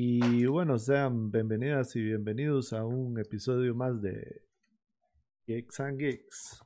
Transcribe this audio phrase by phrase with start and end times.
[0.00, 4.42] Y bueno, sean bienvenidas y bienvenidos a un episodio más de
[5.44, 6.62] Geeks and Geeks.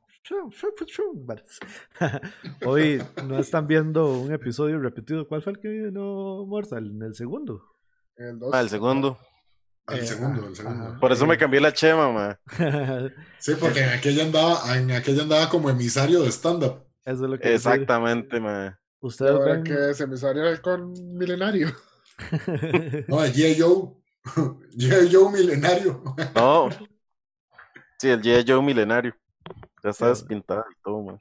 [2.67, 5.27] Hoy no están viendo un episodio repetido.
[5.27, 6.77] ¿Cuál fue el que no Morsa?
[6.77, 7.63] ¿En el segundo?
[8.17, 8.51] El dos.
[8.53, 9.17] Ah, el segundo.
[9.87, 10.85] Ah, el Eh, segundo, ah, el segundo.
[10.85, 11.01] ajá.
[11.01, 12.39] Por eso me cambié la chema, ma.
[13.39, 16.83] Sí, porque en aquella andaba, en aquella andaba como emisario de stand-up.
[17.07, 17.55] Eso es lo que.
[17.55, 18.79] Exactamente, ma.
[19.01, 19.65] Y Ustedes ahora ven.
[19.65, 21.69] que es emisario del con milenario.
[23.09, 23.61] No, el G.I.
[23.61, 23.95] Joe.
[24.77, 25.09] G.I.
[25.13, 26.03] Joe milenario.
[26.35, 26.69] No.
[27.99, 28.45] Sí, el G.I.
[28.47, 29.15] Joe milenario.
[29.83, 30.21] Ya está Sí.
[30.21, 31.19] despintado y todo, ma.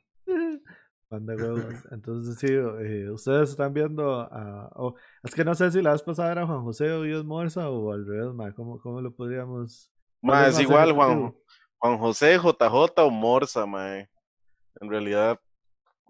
[1.10, 1.66] Manda huevos.
[1.92, 4.72] Entonces, sí, eh, ustedes están viendo a.
[4.76, 7.70] oh, es que no sé si la vez pasada era Juan José o Dios Morza
[7.70, 8.54] o al revés, ma.
[8.54, 9.92] ¿Cómo, cómo lo podríamos.?
[10.22, 11.36] Ma, ¿Cuál es igual, Juan?
[11.80, 13.98] Juan José, JJ o Morsa, ma.
[13.98, 15.38] En realidad,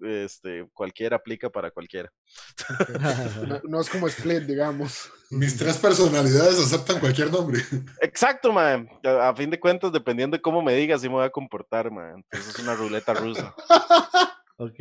[0.02, 2.12] este, cualquiera aplica para cualquiera.
[3.48, 5.12] No, no es como Split, digamos.
[5.30, 7.62] Mis tres personalidades aceptan cualquier nombre.
[8.02, 8.86] Exacto, ma.
[9.04, 11.90] A, a fin de cuentas, dependiendo de cómo me digas, sí me voy a comportar,
[11.92, 12.14] ma.
[12.16, 13.56] Entonces es una ruleta rusa.
[14.58, 14.76] Ok.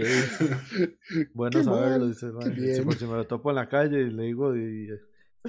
[1.32, 2.84] Bueno Qué saberlo, dice, ma, qué si bien.
[2.84, 5.00] por si me lo topo en la calle y le digo, y, le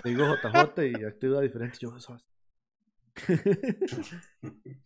[0.06, 2.17] digo JJ y activa diferente, yo eso.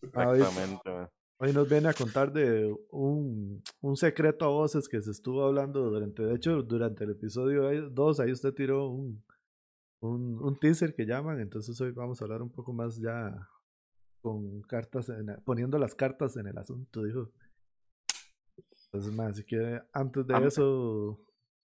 [0.01, 1.11] Exactamente, ma.
[1.37, 5.89] Hoy nos viene a contar de un, un secreto a voces que se estuvo hablando
[5.89, 9.23] durante, de hecho, durante el episodio 2, ahí usted tiró un,
[9.99, 13.49] un, un teaser que llaman, entonces hoy vamos a hablar un poco más ya
[14.21, 17.31] con cartas, en poniendo las cartas en el asunto, dijo.
[18.85, 21.19] Entonces, más, así que antes de eso,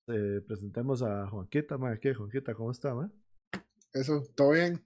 [0.08, 2.14] eh, presentemos a Juanquita, ma, ¿qué?
[2.14, 3.10] Juanquita, ¿cómo está, ma?
[3.94, 4.80] Eso, todo bien.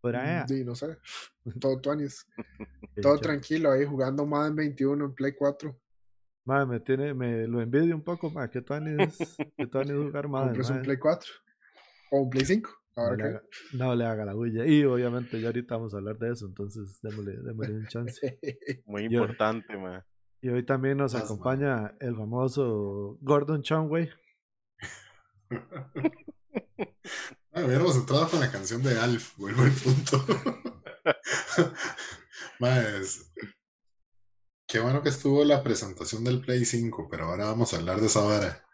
[0.00, 0.46] Por allá.
[0.48, 0.96] Sí, no sé.
[1.60, 2.26] Todo tuanis.
[3.02, 3.22] Todo dicha.
[3.22, 5.78] tranquilo ahí jugando Madden 21 en Play 4.
[6.46, 9.96] Ma, me tiene, me lo envidio un poco, ma, ¿qué tal es, qué tal es
[9.96, 10.76] jugar Madden, Compres ma?
[10.76, 11.30] un Play 4.
[12.10, 12.70] O un Play 5.
[12.96, 13.42] No Ahora le, haga,
[13.74, 14.66] no le haga la bulla.
[14.66, 18.38] Y obviamente ya ahorita vamos a hablar de eso, entonces démosle, démosle un chance.
[18.86, 20.04] Muy Yo- importante, ma.
[20.42, 24.08] Y hoy también nos acompaña el famoso Gordon Chongway.
[27.52, 30.24] Ah, hubiéramos entrado con la canción de Alf, vuelvo al punto.
[32.60, 33.32] Más,
[34.66, 38.06] qué bueno que estuvo la presentación del Play 5, pero ahora vamos a hablar de
[38.06, 38.64] esa vara.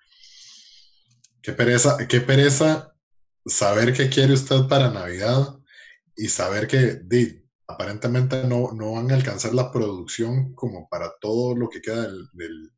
[1.42, 2.92] Qué pereza, qué pereza
[3.47, 5.56] saber qué quiere usted para Navidad
[6.16, 11.54] y saber que di, aparentemente no, no van a alcanzar la producción como para todo
[11.54, 12.72] lo que queda del, del-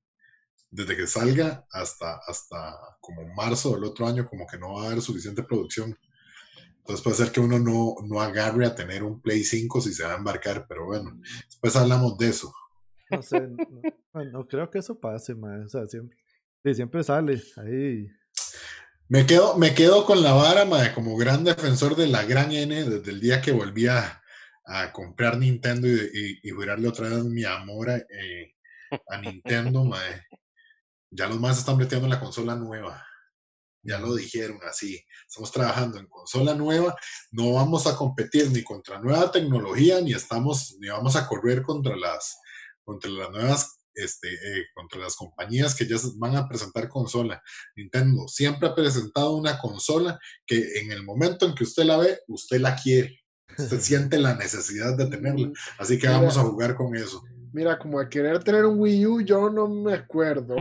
[0.71, 4.87] desde que salga hasta, hasta como marzo del otro año, como que no va a
[4.89, 5.99] haber suficiente producción.
[6.79, 10.05] Entonces puede ser que uno no, no agarre a tener un Play 5 si se
[10.05, 12.53] va a embarcar, pero bueno, después hablamos de eso.
[13.11, 15.63] No sé, no, no creo que eso pase, ma.
[15.65, 16.19] O sea, siempre,
[16.75, 18.09] siempre sale ahí.
[19.09, 22.85] Me quedo, me quedo con la vara, mae, como gran defensor de la gran N
[22.85, 24.23] desde el día que volví a,
[24.67, 28.55] a comprar Nintendo y, y, y jurarle otra vez mi amor a, eh,
[29.09, 30.27] a Nintendo, mae.
[31.11, 33.05] Ya los más están metiendo en la consola nueva.
[33.83, 35.03] Ya lo dijeron así.
[35.27, 36.95] Estamos trabajando en consola nueva.
[37.31, 41.97] No vamos a competir ni contra nueva tecnología, ni estamos, ni vamos a correr contra
[41.97, 42.39] las,
[42.85, 47.43] contra las nuevas, este, eh, contra las compañías que ya van a presentar consola.
[47.77, 52.21] Nintendo siempre ha presentado una consola que en el momento en que usted la ve,
[52.29, 53.21] usted la quiere.
[53.57, 55.51] Usted siente la necesidad de tenerla.
[55.79, 57.23] Así que vamos a jugar con eso.
[57.59, 60.55] Mira, como de querer tener un Wii U, yo no me acuerdo.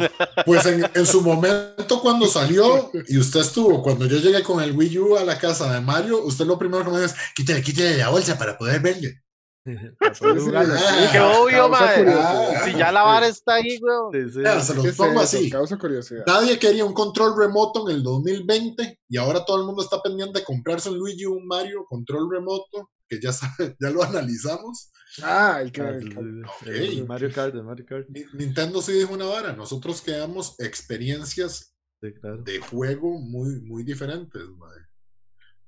[0.47, 4.75] Pues en, en su momento cuando salió y usted estuvo, cuando yo llegué con el
[4.75, 7.61] Wii U a la casa de Mario, usted lo primero que me dice es, quítale,
[7.61, 9.21] quítale la bolsa para poder verle.
[9.67, 11.93] Qué obvio, causa ma.
[11.95, 12.65] curiosidad.
[12.65, 14.11] Si ya la vara está ahí, weón.
[14.11, 15.49] Sí, se los ¿Qué es pongo así.
[15.51, 16.23] Causa curiosidad.
[16.25, 20.39] Nadie quería un control remoto en el 2020 y ahora todo el mundo está pendiente
[20.39, 24.89] de comprarse un Luigi un Mario control remoto, que ya, sabe- ya lo analizamos.
[25.23, 25.81] Ah, el que.
[25.81, 26.45] Ah, el.
[26.67, 28.07] El Mario Kart, el Mario Kart.
[28.09, 32.43] Ni- Nintendo sí dijo una vara, nosotros quedamos experiencias Sí, claro.
[32.43, 34.41] de juego muy, muy diferentes.
[34.57, 34.79] mae.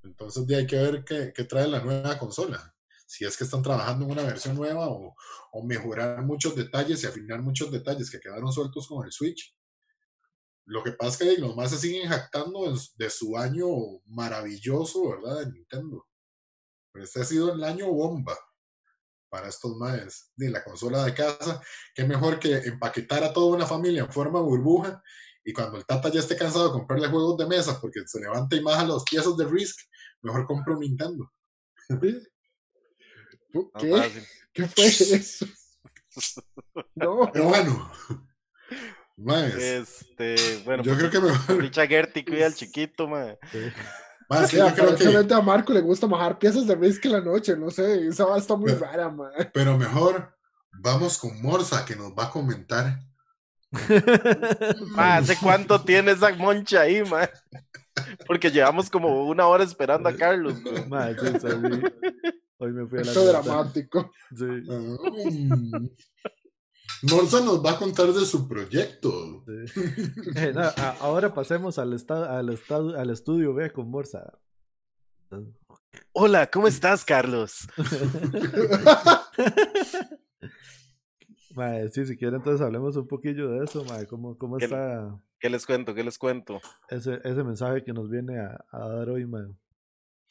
[0.04, 2.74] Entonces de hay que ver qué, qué trae la nueva consola.
[3.08, 5.16] Si es que están trabajando en una versión nueva o,
[5.52, 9.56] o mejorar muchos detalles y afinar muchos detalles que quedaron sueltos con el Switch.
[10.66, 13.66] Lo que pasa es que los más se siguen jactando de su año
[14.06, 15.40] maravilloso, ¿verdad?
[15.40, 16.06] De Nintendo.
[16.92, 18.38] Pero este ha sido el año bomba
[19.30, 20.32] para estos maes.
[20.36, 21.62] De la consola de casa,
[21.94, 25.02] qué mejor que empaquetar a toda una familia en forma burbuja
[25.44, 28.56] y cuando el tata ya esté cansado de comprarle juegos de mesa porque se levanta
[28.56, 29.80] y baja los piezas de Risk,
[30.22, 31.32] mejor compra un Nintendo.
[33.80, 34.26] ¿Qué?
[34.54, 35.46] ¿Qué fue eso?
[36.96, 37.30] No.
[37.32, 37.92] Pero bueno,
[39.16, 41.58] maes, Este, bueno, yo pues, creo que mejor.
[41.62, 43.38] Richa Gertie cuida al chiquito, ma.
[43.52, 43.72] Sí.
[44.48, 47.56] Sí, yo creo que, a Marco le gusta majar piezas de whisky en la noche,
[47.58, 49.32] no sé, esa va está muy Pero- rara, man.
[49.54, 50.36] pero mejor
[50.72, 53.00] vamos con Morsa que nos va a comentar.
[54.98, 57.04] ¿Hace cuánto tiene esa moncha ahí?
[58.28, 60.56] Porque llevamos como una hora esperando a Carlos.
[60.64, 61.48] sí.
[62.58, 64.12] Hoy me fui a la Esto dramático.
[64.36, 64.46] Sí.
[67.04, 69.44] Morsa nos va a contar de su proyecto.
[69.46, 69.82] sí.
[70.36, 74.38] Eh, no, a- ahora pasemos al, esta- al, estado, al estudio B con Morsa.
[76.14, 77.68] Hola, ¿cómo estás, Carlos?
[81.56, 84.06] Mae, sí, si quieren, entonces hablemos un poquillo de eso, mae.
[84.08, 85.94] ¿Cómo, cómo ¿Qué- está ¿Qué les cuento?
[85.96, 86.60] ¿Qué les cuento?
[86.90, 89.26] ese, ese mensaje que nos viene a, a dar hoy,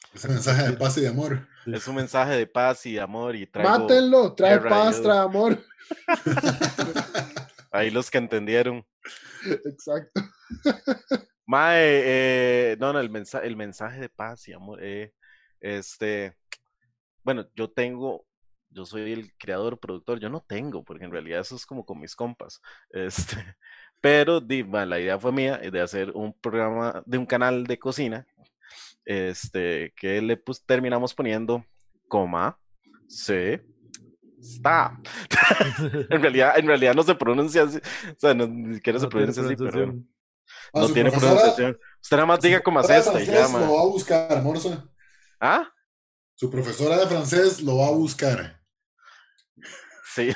[0.03, 0.15] mae?
[0.15, 1.47] Ese mensaje de paz y de amor.
[1.65, 5.57] Es un mensaje de paz y de amor y traigo Mátenlo, trae paz, trae amor.
[7.71, 8.85] ahí los que entendieron.
[9.65, 10.21] Exacto.
[11.45, 14.79] Mae, eh, no, no, el mensaje, el mensaje de paz y amor.
[14.83, 15.13] eh,
[15.59, 16.35] este,
[17.23, 18.25] bueno, yo tengo,
[18.69, 21.99] yo soy el creador, productor, yo no tengo, porque en realidad eso es como con
[21.99, 22.61] mis compas.
[22.91, 23.55] Este,
[24.01, 27.65] pero di, ma, la idea fue mía eh, de hacer un programa, de un canal
[27.65, 28.25] de cocina,
[29.09, 31.65] este, que le pues, terminamos poniendo
[32.07, 32.59] coma,
[33.07, 33.65] se,
[34.39, 35.01] está.
[36.11, 39.09] en realidad, en realidad no se pronuncia así, o sea, no, ni siquiera se No
[39.09, 40.03] tiene pronuncia así, pero bueno.
[40.73, 41.79] Ah, No su tiene pronunciación.
[42.01, 43.59] Usted nada más diga profesora esta de y ya, francés ma.
[43.61, 44.89] Lo va a buscar, Morsa.
[45.39, 45.73] ¿Ah?
[46.35, 48.61] Su profesora de francés lo va a buscar.
[50.13, 50.31] Sí.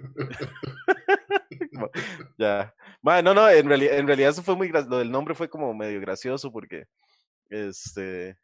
[2.38, 2.72] ya.
[3.02, 4.90] Ma, no, no, en realidad, en realidad eso fue muy gracioso.
[4.90, 6.86] Lo del nombre fue como medio gracioso porque
[7.48, 8.38] este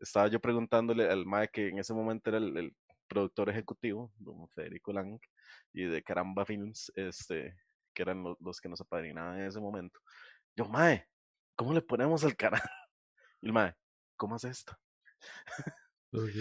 [0.00, 2.76] estaba yo preguntándole al Mae que en ese momento era el, el
[3.08, 5.18] productor ejecutivo, don Federico Lang,
[5.72, 7.56] y de Caramba Films, este,
[7.94, 10.00] que eran lo- los, que nos apadrinaban en ese momento.
[10.56, 11.06] Yo, Mae,
[11.56, 12.60] ¿cómo le ponemos al canal?
[13.40, 13.74] Y el Mae,
[14.16, 14.76] ¿cómo es esto?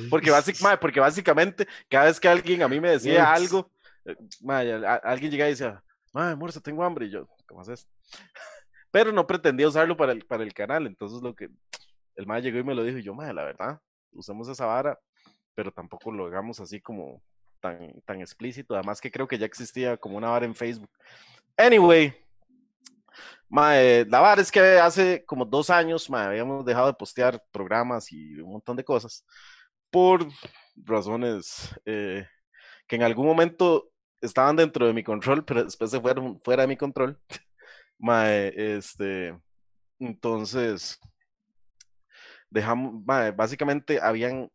[0.09, 3.71] Porque, basic, mae, porque básicamente, cada vez que alguien a mí me decía algo,
[4.05, 5.83] eh, mae, a- a- alguien llegaba y decía,
[6.13, 7.07] mae, Morsa, tengo hambre.
[7.07, 7.87] Y yo, ¿cómo haces?
[8.91, 10.85] Pero no pretendía usarlo para el, para el canal.
[10.85, 11.49] Entonces, lo que
[12.15, 13.79] el mae llegó y me lo dijo, y yo, mae, la verdad,
[14.11, 14.99] usemos esa vara,
[15.55, 17.21] pero tampoco lo hagamos así como
[17.59, 18.75] tan, tan explícito.
[18.75, 20.89] Además, que creo que ya existía como una vara en Facebook.
[21.57, 22.13] Anyway.
[23.49, 28.11] Mae, la vara es que hace como dos años mae, habíamos dejado de postear programas
[28.11, 29.23] y un montón de cosas
[29.91, 30.27] por
[30.75, 32.25] razones eh,
[32.87, 36.67] que en algún momento estaban dentro de mi control, pero después se fueron fuera de
[36.67, 37.19] mi control.
[37.99, 39.37] Mae, este,
[39.99, 40.99] entonces,
[42.53, 44.49] dejamos, mae, básicamente habían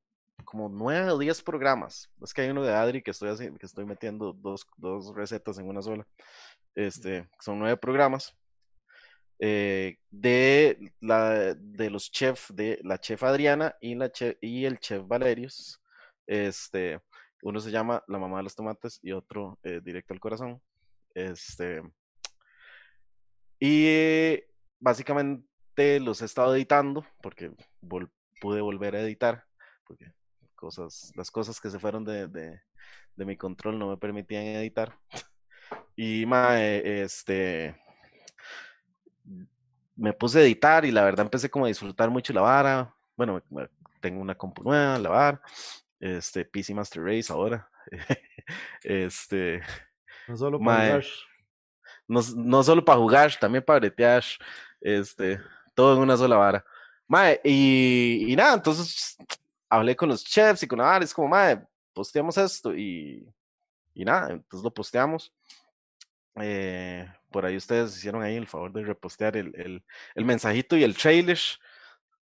[0.44, 2.08] como nueve o diez programas.
[2.22, 5.68] Es que hay uno de Adri que estoy, que estoy metiendo dos, dos recetas en
[5.68, 6.06] una sola.
[6.74, 8.34] Este, son nueve programas.
[9.38, 14.78] eh, de, la, de los chefs, de la chef Adriana y, la chef, y el
[14.78, 15.80] chef Valerius.
[16.26, 17.00] Este,
[17.42, 20.60] uno se llama La mamá de los tomates y otro eh, Directo al corazón.
[21.14, 21.82] Este,
[23.60, 24.40] y
[24.78, 28.10] básicamente los he estado editando porque vol-
[28.40, 29.44] pude volver a editar,
[29.86, 30.12] porque
[30.54, 32.60] cosas, las cosas que se fueron de, de,
[33.16, 34.96] de mi control no me permitían editar.
[35.96, 37.76] Y mae, este
[39.96, 42.94] me puse a editar y la verdad empecé como a disfrutar mucho la vara.
[43.16, 43.42] Bueno,
[44.00, 45.42] tengo una compu nueva, la vara,
[45.98, 47.68] este PC Master Race ahora.
[48.84, 49.60] este,
[50.28, 51.04] No solo para jugar.
[52.06, 54.22] no, no solo para jugar, también para bretear,
[54.80, 55.40] este,
[55.74, 56.64] todo en una sola vara.
[57.08, 59.16] Mae, y, y nada, entonces
[59.68, 61.58] hablé con los chefs y con la es como, mae,
[61.94, 63.26] posteamos esto y,
[63.94, 65.32] y nada, entonces lo posteamos.
[66.36, 69.82] Eh, por ahí ustedes hicieron ahí el favor de repostear el, el,
[70.14, 71.38] el mensajito y el trailer.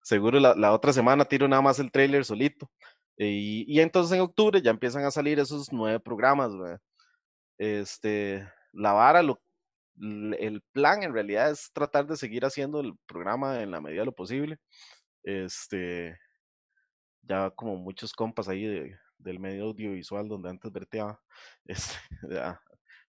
[0.01, 2.69] Seguro la, la otra semana tiro nada más el trailer solito.
[3.17, 6.81] Y, y entonces en octubre ya empiezan a salir esos nueve programas, ¿verdad?
[7.59, 9.39] Este, la vara, lo,
[9.99, 14.05] el plan en realidad es tratar de seguir haciendo el programa en la medida de
[14.05, 14.57] lo posible.
[15.23, 16.17] Este,
[17.23, 21.21] ya como muchos compas ahí de- del medio audiovisual donde antes verteaba,
[21.65, 21.97] este,
[22.29, 22.59] ya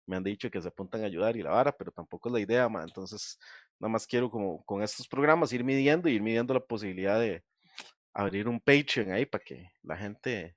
[0.07, 2.41] me han dicho que se apuntan a ayudar y la vara, pero tampoco es la
[2.41, 2.83] idea, ma.
[2.83, 3.39] Entonces,
[3.79, 7.43] nada más quiero como con estos programas ir midiendo y ir midiendo la posibilidad de
[8.13, 10.57] abrir un Patreon ahí para que la gente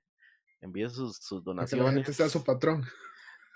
[0.60, 1.94] envíe sus, sus Para que la donaciones.
[1.94, 2.84] gente sea su patrón.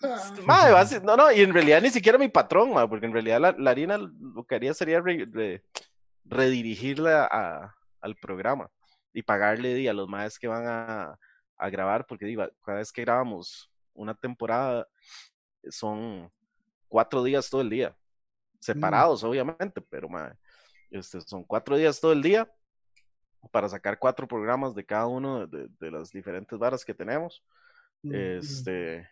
[0.47, 3.40] Mae, basi- no, no, y en realidad ni siquiera mi patrón, mae, porque en realidad
[3.40, 5.62] la, la harina lo que haría sería re- re-
[6.25, 8.71] redirigirla a- al programa
[9.12, 11.19] y pagarle di, a los maes que van a,
[11.57, 14.87] a grabar, porque di, cada vez que grabamos una temporada
[15.69, 16.30] son
[16.88, 17.95] cuatro días todo el día,
[18.59, 20.33] separados obviamente, pero mae,
[20.90, 22.50] este, son cuatro días todo el día
[23.50, 27.42] para sacar cuatro programas de cada uno de, de las diferentes varas que tenemos.
[28.14, 29.09] Este.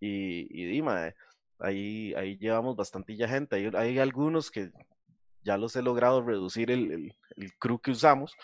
[0.00, 1.12] Y, y Dima,
[1.58, 3.56] ahí, ahí llevamos bastantilla gente.
[3.56, 4.70] Hay, hay algunos que
[5.42, 8.34] ya los he logrado reducir el, el, el crew que usamos.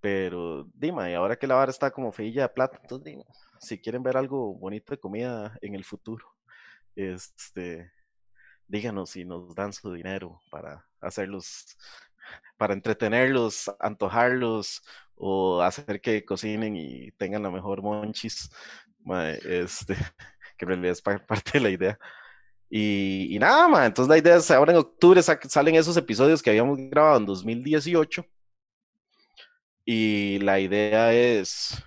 [0.00, 3.24] Pero Dima, y ahora que la vara está como feilla de plata, entonces Dima,
[3.58, 6.26] si quieren ver algo bonito de comida en el futuro,
[6.94, 7.90] este,
[8.68, 11.76] díganos si nos dan su dinero para hacerlos,
[12.58, 14.82] para entretenerlos, antojarlos
[15.14, 18.50] o hacer que cocinen y tengan la mejor monchis,
[19.44, 19.94] este,
[20.56, 21.98] que en realidad es parte de la idea.
[22.70, 26.50] Y, y nada, ma, entonces la idea es ahora en octubre salen esos episodios que
[26.50, 28.26] habíamos grabado en 2018
[29.84, 31.82] y la idea es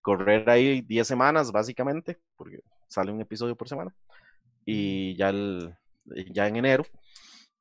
[0.00, 3.94] correr ahí 10 semanas, básicamente, porque sale un episodio por semana.
[4.64, 5.74] Y ya, el,
[6.32, 6.84] ya en enero,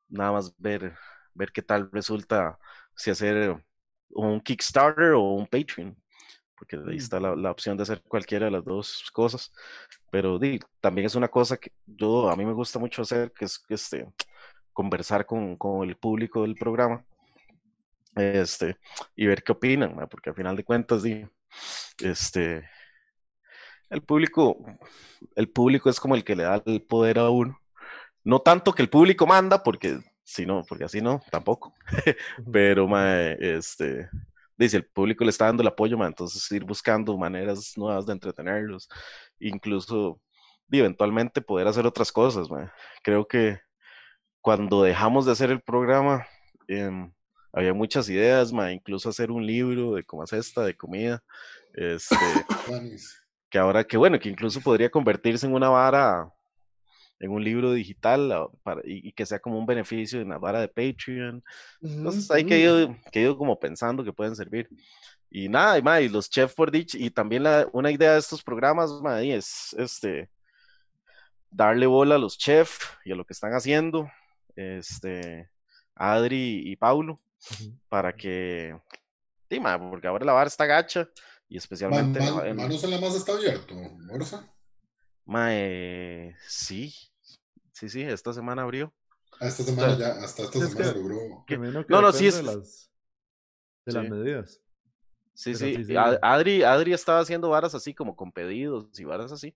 [0.09, 0.95] nada más ver,
[1.33, 2.57] ver qué tal resulta
[2.95, 3.61] si hacer
[4.09, 5.95] un Kickstarter o un Patreon,
[6.63, 9.51] porque ahí está la, la opción de hacer cualquiera de las dos cosas.
[10.09, 13.45] Pero di, también es una cosa que yo, a mí me gusta mucho hacer, que
[13.45, 14.07] es este,
[14.71, 17.05] conversar con, con el público del programa
[18.15, 18.77] este,
[19.15, 21.03] y ver qué opinan, porque al final de cuentas,
[21.99, 22.69] este,
[23.89, 24.57] el público,
[25.35, 27.59] el público es como el que le da el poder a uno.
[28.23, 31.73] No tanto que el público manda, porque si no, porque así no, tampoco.
[32.53, 32.87] Pero,
[33.39, 34.09] este,
[34.57, 38.89] dice, el público le está dando el apoyo, entonces ir buscando maneras nuevas de entretenerlos,
[39.39, 40.19] incluso,
[40.71, 42.47] eventualmente poder hacer otras cosas,
[43.03, 43.59] Creo que
[44.41, 46.25] cuando dejamos de hacer el programa,
[46.67, 46.89] eh,
[47.53, 51.23] había muchas ideas, incluso hacer un libro de cómo es esta, de comida,
[51.73, 52.15] este,
[53.49, 56.33] que ahora que bueno, que incluso podría convertirse en una vara,
[57.23, 60.67] en un libro digital para, y, que sea como un beneficio de una vara de
[60.67, 61.41] Patreon.
[61.81, 64.67] Entonces hay que ir, que ido como pensando que pueden servir.
[65.31, 68.19] Y nada, y, ma, y los chefs por dicho, y también la, una idea de
[68.19, 70.29] estos programas, ma, es este,
[71.49, 74.11] darle bola a los chefs y a lo que están haciendo,
[74.57, 75.49] este,
[75.95, 77.21] Adri y Paulo,
[77.87, 78.77] para que,
[79.49, 81.07] sí, porque ahora la barra está gacha
[81.47, 82.19] y especialmente...
[82.53, 84.45] ¿Manos en la masa está abierto, Morsa?
[85.25, 86.93] Mae, sí,
[87.73, 88.93] sí, sí, esta semana abrió.
[89.39, 91.45] Ah, esta semana ya, hasta esta semana logró.
[91.89, 92.37] no, no, sí es...
[92.37, 92.89] De las,
[93.85, 94.61] de las medidas.
[95.33, 95.85] Sí, sí,
[96.21, 99.55] Adri, Adri estaba haciendo varas así como con pedidos y varas así.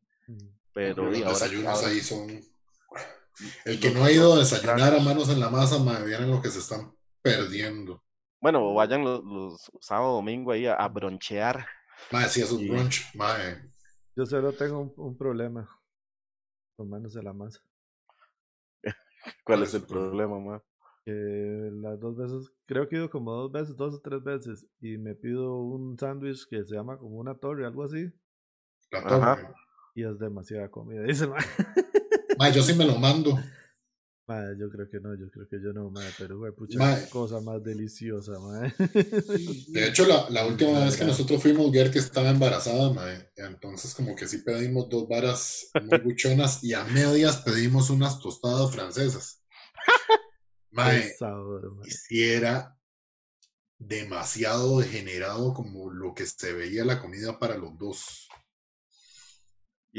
[0.74, 2.42] Pero, los desayunos ahí son...
[3.66, 6.42] El que no ha ido a desayunar a manos en la masa, me vieron lo
[6.42, 8.04] que se están perdiendo.
[8.42, 11.66] Bueno, vayan los, los sábado domingo ahí a, bronchear.
[12.12, 13.62] Mae, sí, es un brunch, mae.
[14.16, 15.70] Yo solo tengo un, un, problema
[16.76, 17.62] con manos de la masa.
[19.44, 20.62] ¿Cuál es el problema, mae?
[21.06, 24.68] Que las dos veces, creo que he ido como dos veces, dos o tres veces,
[24.82, 28.12] y me pido un sándwich que se llama como una torre, algo así.
[28.92, 29.48] La torre.
[29.96, 31.28] Y es demasiada comida, dice.
[32.38, 33.38] Mae, yo sí me lo mando.
[34.28, 37.40] Madre, yo creo que no, yo creo que yo no, madre, pero güey, pucha, cosa
[37.40, 38.74] más deliciosa, madre.
[39.70, 43.32] De hecho, la, la última vez que nosotros fuimos, que estaba embarazada, madre.
[43.38, 48.70] Entonces, como que sí pedimos dos varas muy buchonas y a medias pedimos unas tostadas
[48.70, 49.42] francesas.
[50.72, 51.16] Madre,
[52.10, 52.78] y era
[53.80, 58.28] demasiado degenerado como lo que se veía la comida para los dos.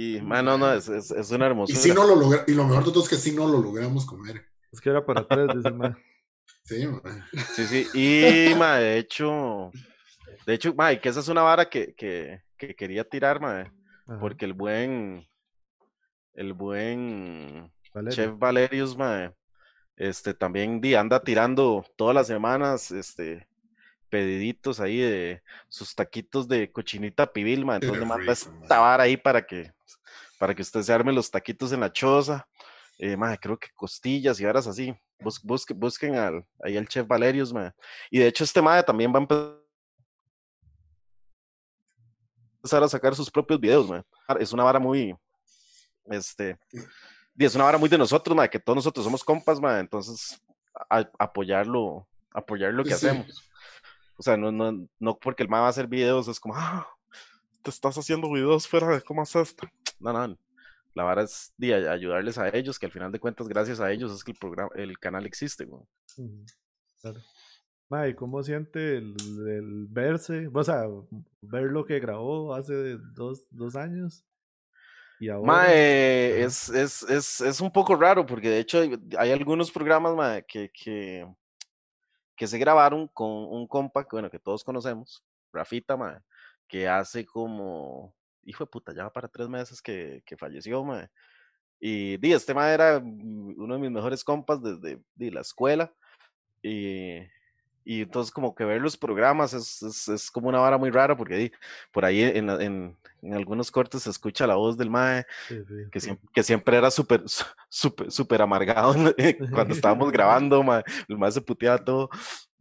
[0.00, 1.76] Y, man, no, no, es, es, es una hermosura.
[1.76, 3.60] Y, si no lo logra, y lo mejor de todo es que sí no lo
[3.60, 4.46] logramos comer.
[4.70, 5.98] Es que era para tres, dice man.
[6.62, 7.24] Sí, man.
[7.56, 7.86] Sí, sí.
[7.94, 9.72] Y, ma, de hecho,
[10.46, 13.74] de hecho, ma, y que esa es una vara que, que, que quería tirar, ma,
[14.20, 15.26] porque el buen,
[16.34, 17.72] el buen
[18.10, 19.34] chef Valerius, ma,
[19.96, 23.47] este, también di, anda tirando todas las semanas, este,
[24.08, 29.46] pediditos ahí de sus taquitos de cochinita pibil, ma, entonces manda esta vara ahí para
[29.46, 29.72] que
[30.38, 32.48] para que usted se arme los taquitos en la choza.
[32.98, 34.94] Eh, creo que costillas y varas así.
[35.20, 35.40] Bus,
[35.74, 37.52] busquen al, ahí al chef Valerius,
[38.10, 39.22] Y de hecho, este madre también va a
[42.62, 43.90] empezar a sacar sus propios videos,
[44.38, 45.14] Es una vara muy.
[46.06, 46.56] Este.
[47.36, 50.40] Es una vara muy de nosotros, que todos nosotros somos compas, entonces
[51.18, 53.47] apoyarlo, apoyar lo que hacemos.
[54.18, 56.86] O sea, no, no, no porque el ma va a hacer videos, es como, ah,
[57.62, 59.68] te estás haciendo videos fuera de cómo haces esto
[60.00, 60.38] no, no,
[60.94, 64.12] la vara es de ayudarles a ellos, que al final de cuentas, gracias a ellos
[64.12, 65.82] es que el programa, el canal existe, güey.
[67.00, 67.20] Claro.
[68.16, 70.48] ¿cómo siente el, verse?
[70.52, 70.84] O sea,
[71.40, 74.24] ver lo que grabó hace dos, dos años.
[75.20, 75.74] Y ahora.
[75.74, 78.80] es, es, es, es, un poco raro, porque de hecho
[79.18, 81.26] hay, algunos programas que, que,
[82.38, 86.20] que se grabaron con un compa que, bueno, que todos conocemos, Rafita, mae,
[86.68, 88.14] que hace como,
[88.44, 91.10] hijo de puta, ya para tres meses que, que falleció, mae.
[91.80, 95.92] Y di, este mae era uno de mis mejores compas desde di, la escuela.
[96.62, 97.18] Y,
[97.84, 101.16] y entonces como que ver los programas es, es, es como una vara muy rara
[101.16, 101.52] porque di,
[101.92, 105.74] por ahí en, en, en algunos cortes se escucha la voz del mae Sí, sí.
[105.90, 108.94] que siempre, que siempre era súper, su- súper, súper amargado
[109.52, 112.08] cuando estábamos grabando, mae, el mae se puteaba todo,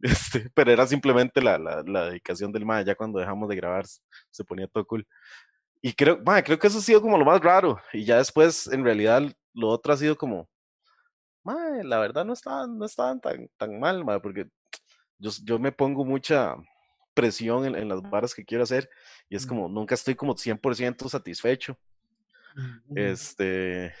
[0.00, 3.86] este, pero era simplemente la, la, la dedicación del mae, ya cuando dejamos de grabar
[3.86, 5.06] se, ponía todo cool.
[5.80, 8.66] Y creo, mae, creo que eso ha sido como lo más raro, y ya después,
[8.68, 9.22] en realidad,
[9.54, 10.48] lo otro ha sido como,
[11.44, 14.46] mae, la verdad no estaban, no estaban tan, tan mal, mae, porque
[15.18, 16.54] yo, yo me pongo mucha
[17.20, 18.88] presión en, en las varas que quiero hacer,
[19.28, 21.76] y es como, nunca estoy como 100% satisfecho.
[22.94, 23.94] Este.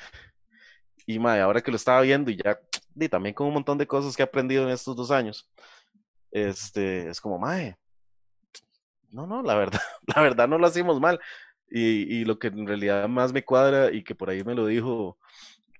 [1.06, 2.58] Y mae, ahora que lo estaba viendo y ya,
[2.94, 5.48] y también con un montón de cosas que he aprendido en estos dos años,
[6.30, 7.76] este, es como, mae,
[9.10, 9.80] no, no, la verdad,
[10.16, 11.18] la verdad no lo hacemos mal.
[11.70, 14.66] Y, y lo que en realidad más me cuadra y que por ahí me lo
[14.66, 15.18] dijo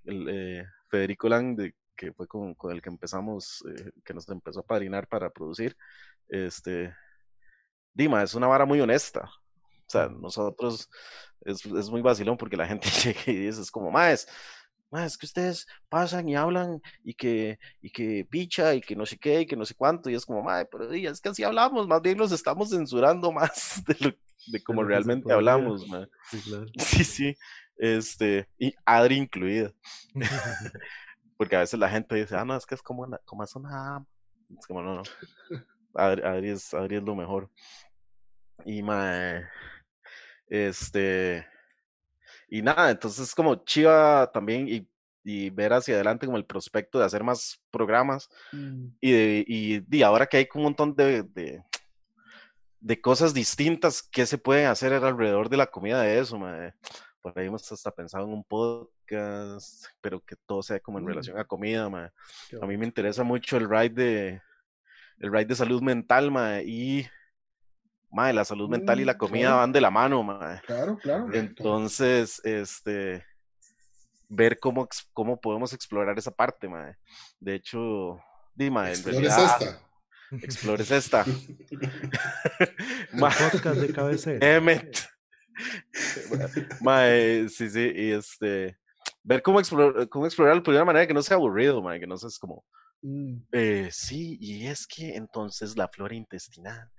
[0.04, 4.28] el, eh, Federico Lang, de- que fue con, con el que empezamos, eh, que nos
[4.28, 5.76] empezó a padrinar para producir,
[6.28, 6.95] este,
[7.95, 9.30] Dima, es una vara muy honesta.
[9.87, 10.88] O sea, nosotros
[11.42, 14.26] es, es muy vacilón porque la gente llega y dice, es como, más,
[14.92, 19.18] es que ustedes pasan y hablan y que, y que picha y que no sé
[19.18, 21.42] qué y que no sé cuánto, y es como, mae, pero di, es que así
[21.42, 24.14] hablamos, más bien los estamos censurando más de, lo,
[24.47, 26.07] de como realmente hablamos, mae.
[26.30, 26.66] Sí, claro.
[26.78, 27.37] Sí, sí,
[27.76, 29.73] este, y Adri incluida,
[31.37, 34.04] porque a veces la gente dice, ah, no, es que es como, como es una...
[34.59, 35.02] Es como, no, no,
[35.95, 37.50] Adri, Adri es, Adri es lo mejor.
[38.64, 39.45] Y mae,
[40.49, 41.47] este,
[42.49, 44.88] y nada, entonces como chiva también y,
[45.25, 48.28] y ver hacia adelante como el prospecto de hacer más programas
[49.00, 51.62] y, de, y, de ahora que hay un montón de, de,
[52.80, 56.74] de cosas distintas que se pueden hacer alrededor de la comida de eso, mae.
[57.20, 61.09] Por ahí hemos hasta pensado en un podcast, pero que todo sea como en Mm.
[61.09, 62.11] relación a comida, mae.
[62.62, 64.42] A mí me interesa mucho el ride de
[65.20, 67.07] el ride de salud mental, mae, y
[68.11, 69.57] mae, la salud mental y la Mm, comida claro.
[69.59, 70.61] van de la mano, mae.
[70.62, 71.28] Claro, claro.
[71.33, 73.24] Entonces, este,
[74.28, 76.94] ver cómo, cómo podemos explorar esa parte, mae.
[77.40, 78.18] De hecho,
[78.54, 79.81] di, mae, en Explores realidad, esta.
[80.46, 81.24] explores esta.
[83.18, 84.46] Podcast de cabecera.
[84.57, 84.98] Emmet.
[86.83, 88.78] Mae, sí, sí, y este,
[89.24, 92.16] ver cómo explorar, cómo explorarlo de una manera que no sea aburrido, mae, que no
[92.16, 92.64] sea como,
[93.00, 93.37] Mm.
[93.52, 96.90] eh, sí, y es que entonces la flora intestinal,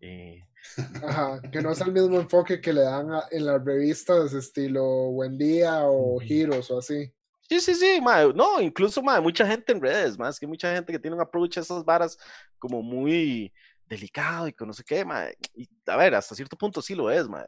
[0.00, 0.44] eh,
[1.04, 4.84] Ajá, que no es el mismo enfoque que le dan a- en las revistas estilo
[5.10, 6.18] Buen Día o.
[6.20, 7.12] Giros o así.
[7.48, 10.92] Sí, sí, sí, mae, no, incluso mae, mucha gente en redes, más que mucha gente
[10.92, 12.18] que tiene un approach a esas varas
[12.58, 13.50] como muy
[13.86, 17.10] delicado y que no sé qué, mae, y a ver, hasta cierto punto sí lo
[17.10, 17.46] es, mae,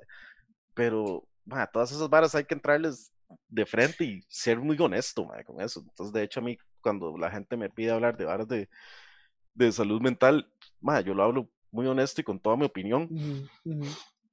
[0.75, 3.13] pero mae, todas esas varas hay que entrarles
[3.49, 5.81] de frente y ser muy honesto, mae, con eso.
[5.81, 8.69] Entonces, de hecho, a mí, cuando la gente me pide hablar de varas de,
[9.55, 13.49] de salud mental, mae, yo lo hablo muy honesto y con toda mi opinión, Ujú,
[13.65, 13.87] ujú.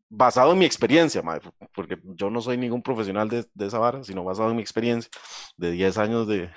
[0.09, 1.39] basado en mi experiencia, mae,
[1.73, 5.09] porque yo no soy ningún profesional de, de esa vara, sino basado en mi experiencia
[5.57, 6.49] de 10 años de,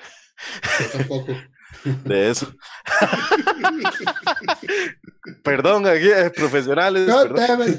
[2.04, 2.52] de eso.
[5.42, 7.06] Perdón, aquí, eh, profesionales.
[7.06, 7.78] God perdón.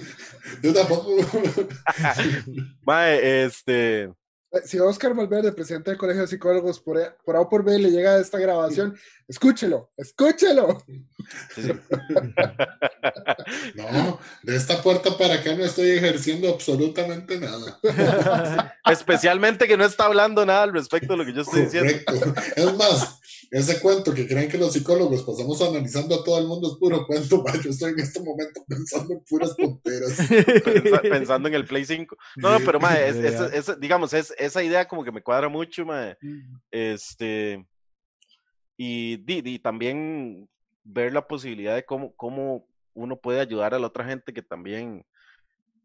[0.63, 1.15] Yo tampoco.
[2.85, 4.11] Mae, este.
[4.53, 7.63] Eh, Si Oscar Valverde, presidente del Colegio de Psicólogos, por, A- por A o por
[7.63, 10.83] B le llega a esta grabación, escúchelo, escúchelo.
[11.55, 11.71] sí.
[13.75, 17.79] No, de esta puerta para acá no estoy ejerciendo absolutamente nada.
[18.85, 21.93] Especialmente que no está hablando nada al respecto de lo que yo estoy diciendo.
[22.55, 23.19] Es más,
[23.51, 27.05] ese cuento que creen que los psicólogos pasamos analizando a todo el mundo es puro
[27.05, 27.43] cuento.
[27.43, 27.51] ma.
[27.61, 30.17] Yo estoy en este momento pensando en puras tonteras.
[30.17, 32.17] Pensa- Pensando en el Play 5.
[32.37, 33.09] No, no, pero mae,
[33.53, 36.17] es- digamos, es, esa idea como que me cuadra mucho, mae.
[36.71, 37.65] Este.
[38.77, 40.49] Y, di, también
[40.83, 45.05] ver la posibilidad de cómo, cómo uno puede ayudar a la otra gente que también,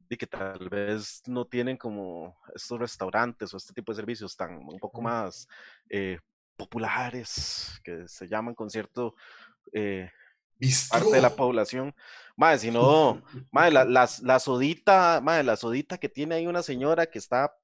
[0.08, 4.56] y que tal vez no tienen como estos restaurantes o este tipo de servicios tan
[4.56, 5.46] un poco más
[5.90, 6.18] eh,
[6.56, 9.14] populares, que se llaman con cierto
[9.72, 10.10] eh,
[10.88, 11.94] parte de la población.
[12.36, 16.62] Madre, si no, madre, la, la, la sodita, madre, la sodita que tiene ahí una
[16.62, 17.54] señora que está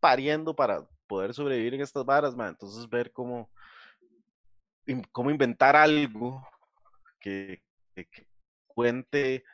[0.00, 2.50] pariendo para poder sobrevivir en estas varas, madre.
[2.52, 3.50] Entonces ver cómo,
[5.12, 6.46] cómo inventar algo
[7.20, 7.62] que,
[7.94, 8.26] que- que
[8.66, 9.44] cuente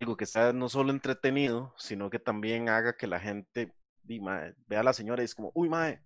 [0.00, 3.72] algo que sea no solo entretenido, sino que también haga que la gente
[4.02, 6.02] vea a la señora y es como, uy, mae,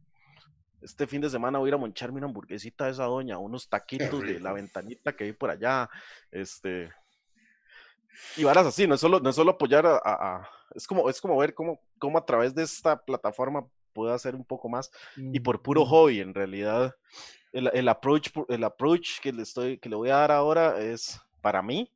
[0.81, 3.69] este fin de semana voy a ir a moncharme una hamburguesita de esa doña, unos
[3.69, 5.89] taquitos de la ventanita que hay por allá,
[6.31, 6.91] este,
[8.37, 11.09] y varas así, no es solo, no es solo apoyar a, a- a- es como,
[11.09, 14.91] es como ver cómo, cómo a través de esta plataforma puedo hacer un poco más
[15.17, 16.95] y por puro hobby, en realidad,
[17.53, 21.19] el, el approach, el approach que le estoy, que le voy a dar ahora es,
[21.41, 21.91] para mí,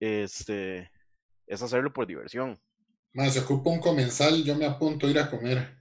[0.00, 0.90] este,
[1.46, 2.58] es hacerlo por diversión.
[3.12, 5.76] Más, se ocupa un comensal, yo me apunto a ir a comer.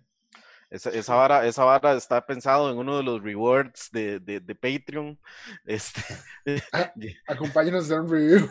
[0.75, 4.55] Esa, esa vara, esa vara está pensado en uno de los rewards de, de, de
[4.55, 5.17] Patreon.
[5.65, 6.01] Este,
[7.27, 8.49] Acompáñenos a hacer un review.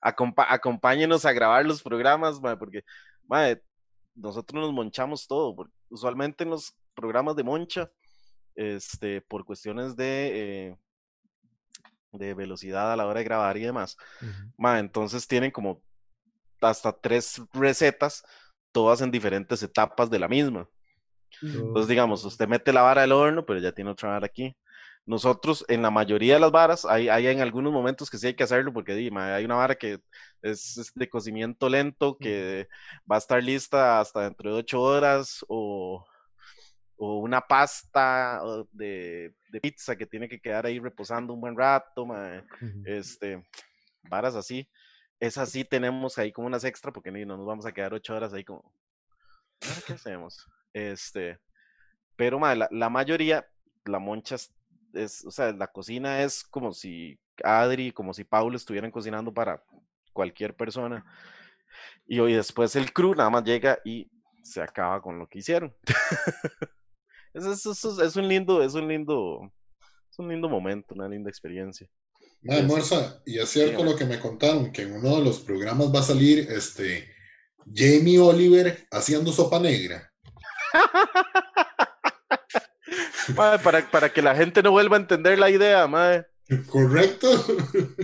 [0.00, 2.84] acompa- acompáñenos a grabar los programas, porque
[4.14, 5.54] nosotros nos monchamos todo.
[5.54, 7.90] porque usualmente en los programas de moncha,
[8.54, 10.76] este, por cuestiones de, eh,
[12.12, 13.96] de velocidad a la hora de grabar y demás,
[14.56, 15.82] mae, entonces tienen como
[16.60, 18.24] hasta tres recetas,
[18.72, 20.68] todas en diferentes etapas de la misma.
[21.66, 24.56] Entonces, digamos, usted mete la vara del horno, pero ya tiene otra vara aquí.
[25.06, 28.34] Nosotros, en la mayoría de las varas, hay, hay en algunos momentos que sí hay
[28.34, 30.00] que hacerlo, porque hay una vara que
[30.42, 32.68] es, es de cocimiento lento, que
[33.10, 36.04] va a estar lista hasta dentro de ocho horas, o,
[36.96, 38.40] o una pasta
[38.72, 42.44] de, de pizza que tiene que quedar ahí reposando un buen rato, ma,
[42.84, 43.42] este,
[44.02, 44.68] varas así.
[45.20, 48.32] Esas sí tenemos ahí como unas extra, porque no nos vamos a quedar ocho horas
[48.34, 48.72] ahí como,
[49.62, 50.46] "Ah, ¿qué hacemos?
[50.78, 51.38] Este,
[52.16, 53.46] pero la, la mayoría,
[53.84, 54.52] la moncha es,
[54.94, 59.62] es- o sea, la cocina es como si Adri, como si Paulo estuvieran cocinando para
[60.12, 61.04] cualquier persona.
[62.06, 64.10] Y hoy después el crew nada más llega y
[64.42, 65.74] se acaba con lo que hicieron.
[67.34, 69.52] Es- es- es un lindo, es un lindo,
[70.10, 71.88] es un lindo momento, una linda experiencia.
[72.42, 75.94] Madre, Morsa, y es cierto lo que me contaron, que en uno de los programas
[75.94, 77.08] va a salir este
[77.72, 80.07] Jamie Oliver haciendo sopa negra.
[83.36, 86.26] Mae, para, para que la gente no vuelva a entender la idea, mae.
[86.70, 87.28] ¿Correcto?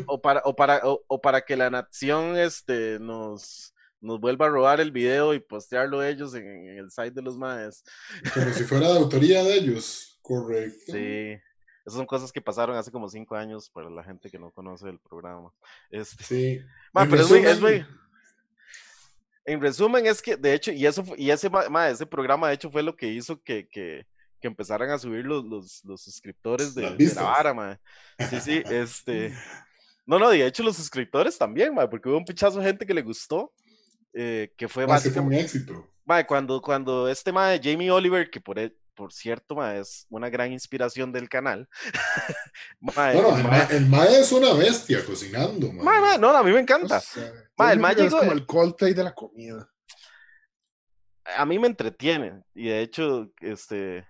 [0.07, 4.51] o para, o para, o, o para que la nación este, nos, nos vuelva a
[4.51, 7.83] robar el video y postearlo ellos en, en el site de los maes.
[8.35, 10.19] Como si fuera de autoría de ellos.
[10.21, 10.93] Correcto.
[10.93, 11.33] Sí,
[11.87, 14.91] esas son cosas que pasaron hace como cinco años para la gente que no conoce
[14.91, 15.51] el programa.
[15.91, 16.61] Este, Sí.
[16.93, 17.87] ma, En pero es muy, es muy-
[19.47, 22.71] En resumen, es que, de hecho, y eso y ese, ma- ese programa, de hecho,
[22.71, 24.07] fue lo que hizo que, que,
[24.41, 27.81] que empezaran a subir los, los, los suscriptores de, de la vara, ma.
[28.31, 29.35] Sí, sí, este.
[30.07, 32.93] No, no, de hecho los suscriptores también, ma, porque hubo un pichazo de gente que
[32.95, 33.53] le gustó,
[34.13, 35.91] eh, que fue fue un básicamente, éxito.
[36.05, 40.07] ma, cuando, cuando este ma de Jamie Oliver, que por, e- por cierto, ma, es
[40.09, 41.69] una gran inspiración del canal,
[42.81, 46.61] ma, Bueno, el ma- el es una bestia cocinando, ma, no, a mí me O
[46.61, 47.01] encanta.
[47.01, 49.69] sea, Ma, el ma es como el Coldplay de la comida.
[51.37, 54.07] a mí me entretiene y de hecho este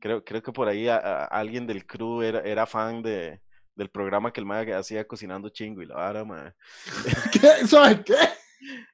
[0.00, 3.40] creo creo que por ahí a- a- alguien del crew era, era fan de
[3.74, 6.52] del programa que el mae hacía cocinando chingo y la vara mae.
[7.32, 7.66] ¿Qué?
[7.66, 8.16] ¿Sabe qué?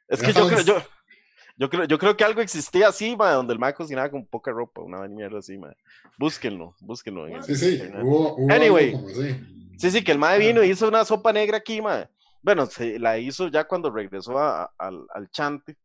[0.08, 0.82] es que yo creo yo
[1.56, 4.50] yo creo yo creo que algo existía así mae, donde el mae cocinaba con poca
[4.50, 5.76] ropa una mierda así mae.
[6.18, 8.92] búsquenlo búsquenlo en Sí, sí, hubo, hubo Anyway.
[8.92, 9.40] como así.
[9.78, 12.08] sí sí que el mae vino y hizo una sopa negra aquí mae.
[12.42, 15.76] bueno se la hizo ya cuando regresó a- a- al, al chante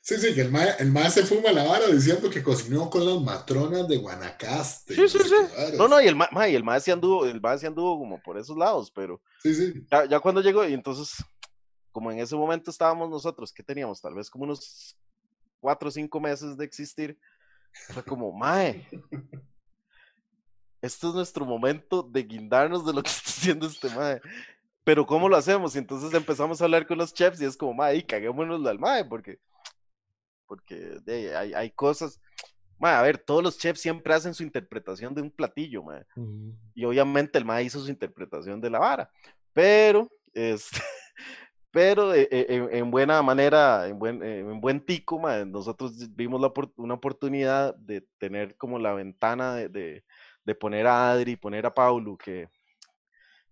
[0.00, 3.04] Sí, sí, que el mae, el mae se fuma la vara diciendo que cocinó con
[3.04, 4.94] las matronas de Guanacaste.
[4.94, 5.28] Sí, sí, sí.
[5.28, 5.74] qué varas.
[5.74, 7.98] no no y el mae, mae, y el mae sí anduvo el mae sí anduvo
[7.98, 9.72] como por esos lados pero Sí, sí.
[9.90, 11.16] ya, ya cuando llegó, y entonces,
[11.90, 14.96] como en ese momento estábamos nosotros, que teníamos tal vez como unos
[15.62, 17.16] cuatro o cinco meses de existir,
[17.88, 18.86] fue como, mae,
[20.82, 24.20] este es nuestro momento de guindarnos de lo que está haciendo este mae.
[24.84, 25.76] Pero ¿cómo lo hacemos?
[25.76, 28.80] Y entonces empezamos a hablar con los chefs y es como, mae, y caguémonos al
[28.80, 29.38] mae, porque,
[30.48, 32.20] porque de hay, hay cosas.
[32.78, 36.52] Mae, a ver, todos los chefs siempre hacen su interpretación de un platillo, mae Ujú.
[36.74, 39.08] y obviamente el MAE hizo su interpretación de la vara,
[39.52, 40.80] pero, este,
[41.72, 45.94] pero eh, eh, en, en buena manera, en buen, eh, en buen tico, mae, nosotros
[46.14, 50.04] vimos la, una oportunidad de tener como la ventana de, de,
[50.44, 52.48] de poner a Adri, poner a Paulo, que,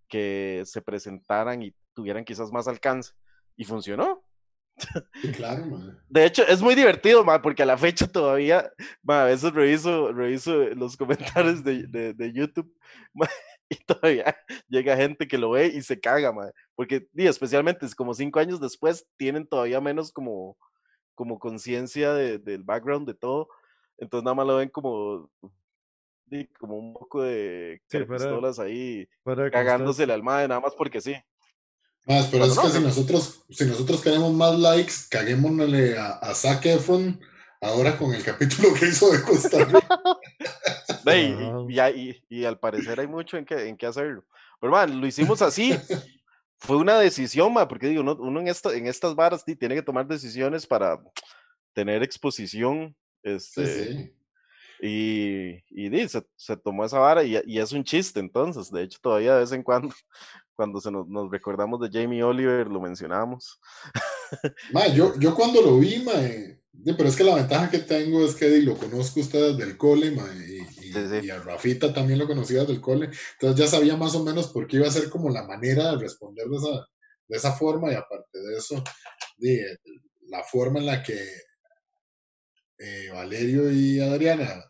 [0.09, 3.13] que se presentaran y tuvieran quizás más alcance,
[3.57, 4.23] y funcionó.
[5.37, 5.63] Claro.
[6.09, 8.71] De hecho, es muy divertido, ma, porque a la fecha todavía,
[9.03, 12.73] ma, a veces reviso, reviso los comentarios de, de- de YouTube,
[13.69, 14.37] y todavía
[14.69, 18.41] llega gente que lo ve y se caga, ma, porque, di, especialmente es como cinco
[18.41, 20.57] años después, tienen todavía menos como,
[21.15, 23.49] como conciencia de- del background de todo,
[23.99, 25.31] entonces nada más lo ven como,
[26.59, 30.15] como un poco de Sí, fuera- pistolas ahí, Fuera de cagándose contexto.
[30.15, 31.15] al madre, nada más porque sí.
[32.07, 32.87] Más, pero Bueno, es que no, si no.
[32.87, 37.21] nosotros, si nosotros queremos más likes, caguémosle a, a Zac Efron
[37.61, 40.01] ahora con el capítulo que hizo de Costa Rica.
[41.69, 44.25] Y, y, hay- y al parecer hay mucho en que, en qué hacerlo.
[44.61, 45.75] Pero man, lo hicimos así.
[46.61, 49.75] Fue una decisión, ma, porque digo, uno, uno en, esta, en estas varas sí, tiene
[49.75, 51.01] que tomar decisiones para
[51.73, 52.95] tener exposición.
[53.25, 54.15] Sí, Este, sí.
[54.83, 58.71] Y, y di, se, se tomó esa vara y, y es un chiste entonces.
[58.71, 59.95] De hecho, todavía de vez en cuando,
[60.55, 63.61] cuando se nos, nos recordamos de Jamie Oliver, lo mencionamos.
[64.73, 66.61] Ma, yo, yo cuando lo vi, ma, eh,
[66.97, 70.13] pero es que la ventaja que tengo es que lo conozco a ustedes del cole,
[70.13, 71.27] ma, y, y- Sí, sí.
[71.27, 74.67] y a Rafita también lo conocía del cole, entonces ya sabía más o menos por
[74.67, 76.87] qué iba a ser como la manera de responder de esa,
[77.29, 78.83] de esa forma, y aparte de eso,
[80.29, 81.19] la forma en la que
[82.79, 84.65] eh, Valerio y Adriana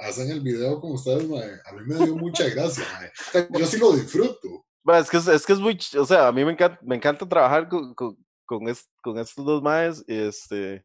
[0.00, 1.24] hacen el video con ustedes,
[1.64, 2.84] a mí me dio mucha gracia,
[3.50, 4.66] yo sí lo disfruto.
[4.98, 7.28] Es que es, es que es muy, o sea, a mí me encanta, me encanta
[7.28, 10.84] trabajar con, con, con, es- con estos dos maes, este,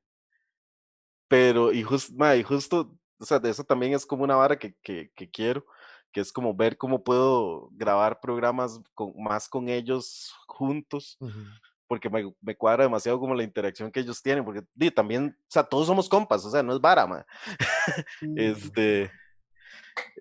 [1.28, 4.58] pero, y, jus- ma, y justo, o sea, de eso también es como una vara
[4.58, 5.66] que, que, que quiero,
[6.12, 11.40] que es como ver cómo puedo grabar programas con, más con ellos juntos, Ujú.
[11.88, 15.52] porque me, me cuadra demasiado como la interacción que ellos tienen, porque di, también, o
[15.52, 17.26] sea, todos somos compas, o sea, no es vara, ma.
[18.36, 19.12] Este,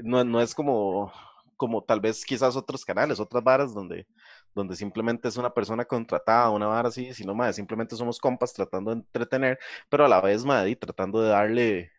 [0.03, 1.13] no, no es como,
[1.57, 4.07] como tal vez quizás otros canales, otras varas donde,
[4.55, 8.91] donde simplemente es una persona contratada, una vara así, sino más, simplemente somos compas tratando
[8.91, 11.93] de entretener, pero a la vez, madre, tratando de darle,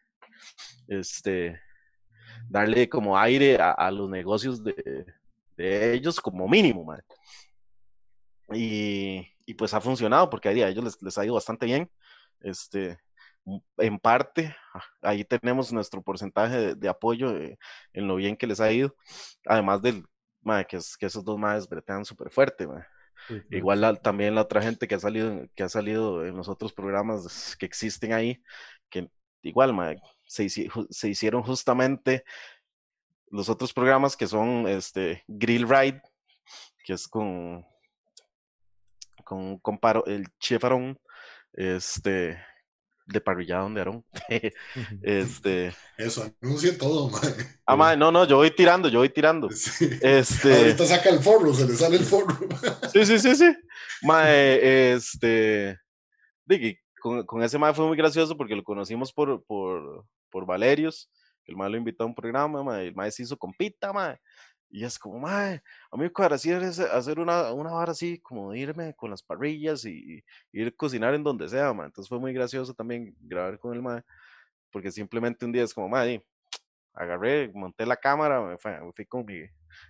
[0.88, 1.60] este,
[2.50, 5.06] darle como aire a, a los negocios de,
[5.56, 7.04] de ellos como mínimo, madre.
[8.54, 11.90] Y, y pues ha funcionado porque a ellos les, les ha ido bastante bien.
[12.40, 12.98] Este,
[13.78, 17.58] en parte, ah, ahí tenemos nuestro porcentaje de, de apoyo eh,
[17.94, 18.96] en lo bien que les ha ido.
[19.46, 20.06] Además del,
[20.42, 22.68] mae, que, es, que esos dos madres bretean súper fuerte.
[23.50, 26.72] Igual la- también la otra gente que ha salido, que ha salido en los otros
[26.72, 28.42] programas que existen ahí,
[28.90, 29.10] que
[29.42, 29.98] igual mae,
[30.28, 32.24] se, hicieron justamente
[33.30, 36.02] los otros programas que son este Grill Ride,
[36.84, 37.66] que es con
[39.24, 40.98] con comparo, el chef Aarón,
[41.54, 42.40] este
[43.08, 44.06] de parrillado de Aarón.
[45.02, 47.20] Este, Eso, anuncie todo, ma.
[47.66, 49.50] ah, no, no, yo voy tirando, yo voy tirando.
[49.52, 49.90] Sí.
[50.02, 52.38] Este, Ahorita saca el forro, se le sale el forro.
[52.92, 53.56] Sí, sí, sí, sí.
[54.04, 55.80] Mae, este.
[57.00, 61.10] Con, con ese mae fue muy gracioso porque lo conocimos por, por, por Valerios.
[61.46, 64.20] El mae lo invitó a un programa, mae, el mae se hizo compita, mae.
[64.70, 65.62] Y es como, mae,
[65.92, 70.18] a mí me cuadraría hacer una, una vara así, como irme con las parrillas y,
[70.52, 71.88] y ir a cocinar en donde sea, mae.
[71.88, 74.04] Entonces fue muy gracioso también grabar con el mae,
[74.72, 76.24] porque simplemente un día es como, mae,
[76.94, 79.42] agarré, monté la cámara, me fui, fui con, mi,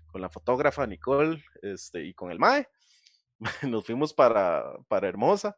[0.08, 2.68] con la fotógrafa Nicole este, y con el mae
[3.64, 5.58] nos fuimos para, para Hermosa,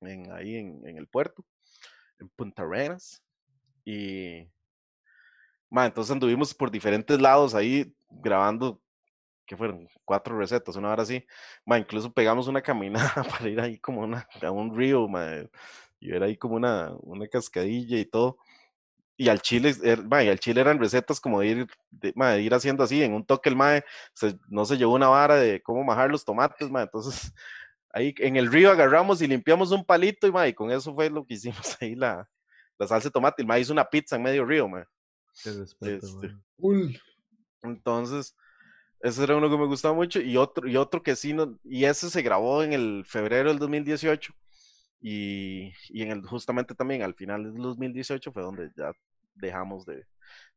[0.00, 1.44] en, ahí en, en el puerto,
[2.18, 3.22] en Punta Arenas.
[3.84, 4.48] Y
[5.70, 8.80] ma, entonces anduvimos por diferentes lados ahí grabando,
[9.46, 11.24] que fueron cuatro recetas, una hora así.
[11.66, 15.26] Ma, incluso pegamos una caminada para ir ahí como a un río ma,
[16.00, 18.38] y ver ahí como una, una cascadilla y todo.
[19.16, 22.54] Y al chile, er- ma, y al chile eran recetas como de ir, de, ir
[22.54, 23.84] haciendo así, en un toque el mae
[24.48, 27.32] no se llevó una vara de cómo majar los tomates, ma, entonces
[27.92, 31.10] ahí en el río agarramos y limpiamos un palito y, ma, y con eso fue
[31.10, 32.28] lo que hicimos ahí la,
[32.78, 33.42] la salsa de tomate.
[33.42, 34.86] El ma hizo una pizza en medio río, ma.
[35.42, 36.36] Qué respeto, este.
[36.58, 36.98] Cool.
[37.62, 38.36] Entonces,
[39.00, 41.84] ese era uno que me gustaba mucho y otro, y otro que sí, no, y
[41.84, 44.32] ese se grabó en el febrero del 2018
[45.00, 48.92] y, y en el, justamente también al final del 2018 fue donde ya
[49.34, 50.06] dejamos de,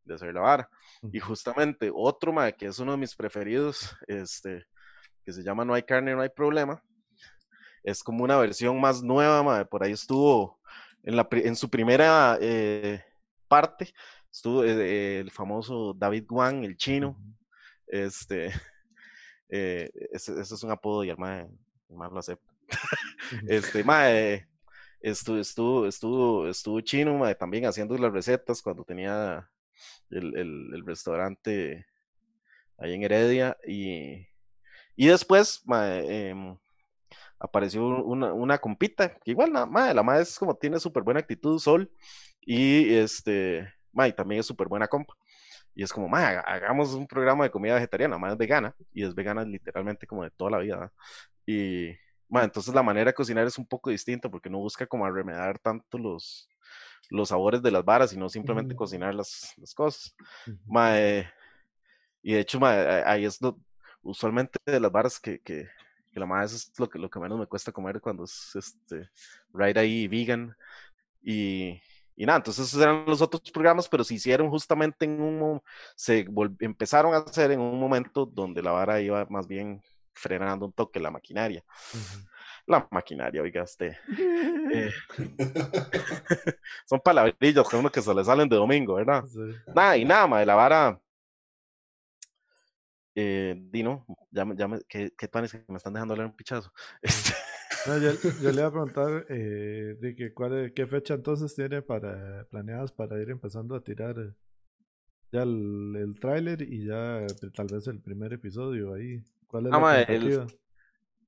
[0.04, 0.70] de hacer la vara.
[1.12, 4.66] Y justamente otro, ma, que es uno de mis preferidos, este,
[5.24, 6.82] que se llama No hay carne, no hay problema,
[7.84, 10.60] es como una versión más nueva, ma, por ahí estuvo
[11.06, 13.04] en, la, pri- en su primera eh,
[13.48, 13.94] parte,
[14.32, 17.18] estuvo eh, el famoso David Guan, el chino,
[17.88, 18.52] este,
[19.50, 21.48] eh, ese, ese es un apodo y el mae
[21.90, 22.54] lo acepta.
[23.48, 24.48] Este, mae,
[25.02, 29.50] estuvo, estuvo, estuvo, estuvo chino, mae, también haciendo las recetas cuando tenía
[30.10, 31.86] el, el, el restaurante
[32.78, 34.28] ahí en Heredia y,
[34.96, 36.58] y después, mae, em,
[37.40, 41.20] apareció una, una compita, que igual la mae, la mae es como tiene súper buena
[41.20, 41.92] actitud, Sol,
[42.42, 45.14] y este, mae, también es súper buena compa.
[45.76, 49.14] Y es como, haga- hagamos un programa de comida vegetariana, mae es vegana, y es
[49.16, 50.76] vegana literalmente como de toda la vida.
[50.78, 50.94] ¿verdad?
[51.46, 51.90] Y,
[52.30, 55.60] mae, entonces la manera de cocinar es un poco distinta porque no busca como remedar
[55.60, 56.50] tanto los,
[57.10, 60.16] los sabores de las varas, sino simplemente cocinar las, las cosas.
[60.48, 60.58] Ujú.
[60.66, 61.30] Mae,
[62.24, 63.60] y de hecho, mae, a- ahí es lo,
[64.02, 65.68] usualmente de las varas que, que,
[66.16, 69.10] que la eso es lo que, lo que menos me cuesta comer cuando es este,
[69.54, 70.56] right ahí vegan.
[71.22, 71.82] Y,
[72.16, 75.62] y nada, entonces esos eran los otros programas, pero se hicieron justamente en un,
[75.94, 76.26] se
[76.62, 79.82] empezaron a hacer en un momento donde la vara iba más bien
[80.14, 81.62] frenando un toque la maquinaria.
[82.66, 84.00] La maquinaria, oiga, este.
[84.74, 84.92] Eh,
[86.86, 89.26] son palabrillas que uno que se le salen de domingo, ¿verdad?
[89.76, 91.00] Nada, y nada, de la vara.
[93.16, 96.72] Eh, Dino, ya, ya me, ¿qué, qué que me están dejando leer un pichazo?
[97.02, 97.34] Este,
[97.88, 101.82] no, yo, yo, le iba a preguntar eh, de que cuál, qué fecha entonces tiene
[101.82, 104.16] para planeadas para ir empezando a tirar
[105.32, 109.24] ya el, el tráiler y ya tal vez el primer episodio ahí.
[109.48, 110.48] ¿Cuál es ah, la el,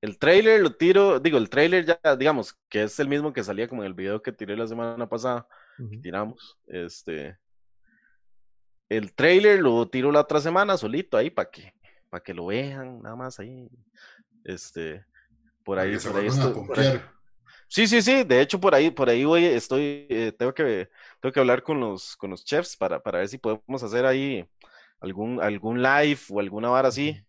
[0.02, 3.68] el trailer lo tiro, digo, el trailer ya, digamos, que es el mismo que salía
[3.68, 5.48] como en el video que tiré la semana pasada,
[5.78, 7.38] que tiramos, este,
[8.90, 11.74] el trailer lo tiro la otra semana solito ahí para que,
[12.10, 13.70] para que lo vean, nada más ahí,
[14.44, 15.06] este,
[15.64, 17.02] por ahí, por ahí, estoy,
[17.70, 18.24] Sí, sí, sí.
[18.24, 20.90] De hecho, por ahí, por ahí voy, estoy, eh, tengo que,
[21.20, 24.48] tengo que hablar con los, con los chefs para, para ver si podemos hacer ahí
[25.02, 27.22] algún, algún live o alguna vara así.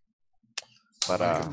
[1.07, 1.49] Para,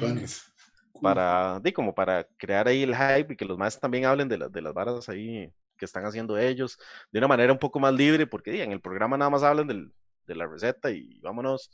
[1.02, 4.38] para, di, como para crear ahí el hype y que los más también hablen de,
[4.50, 6.78] de las varas ahí que están haciendo ellos
[7.12, 9.92] de una manera un poco más libre, porque en el programa nada más hablan del,
[10.28, 11.72] de la receta y vámonos.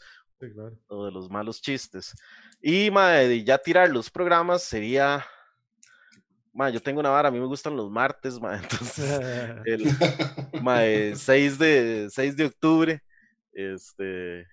[0.88, 2.16] O de los malos chistes.
[2.62, 2.90] Y
[3.44, 5.26] ya tirar los programas sería.
[6.72, 9.22] yo tengo una vara, a mí me gustan los martes, entonces
[9.66, 13.04] el 6, de, 6 de octubre
[13.54, 14.48] este,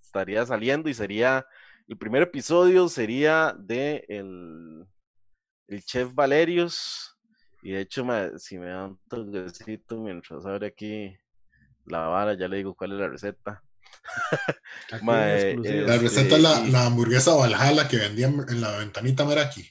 [0.00, 1.46] estaría saliendo y sería,
[1.86, 4.86] el primer episodio sería de el,
[5.68, 7.16] el chef Valerius,
[7.62, 8.04] y de hecho,
[8.38, 11.16] si me dan un toquecito mientras abre aquí
[11.86, 13.62] la vara, ya le digo cuál es la receta.
[15.02, 19.70] la receta es la, la, hamburguesa Valhalla que vendían en la ventanita Meraki.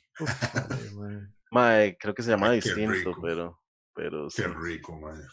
[2.00, 3.60] creo que se llama distinto, pero,
[3.94, 4.28] pero.
[4.34, 5.26] Qué rico, madre.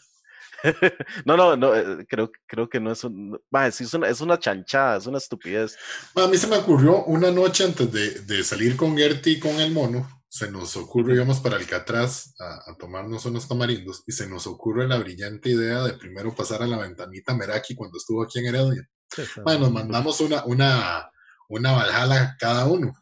[1.25, 3.39] no, no, no, eh, creo, creo que no es un.
[3.51, 5.77] es, una, es una chanchada, es una estupidez.
[6.15, 9.59] a mí se me ocurrió una noche antes de, de salir con Gertie y con
[9.59, 14.27] el mono se nos ocurre, íbamos para Alcatraz a, a, tomarnos unos tamarindos y se
[14.27, 18.39] nos ocurre la brillante idea de primero pasar a la ventanita Meraki cuando estuvo aquí
[18.39, 18.89] en Heredia.
[19.45, 21.09] bueno, nos mandamos una, una,
[21.47, 22.93] una Valhalla cada uno.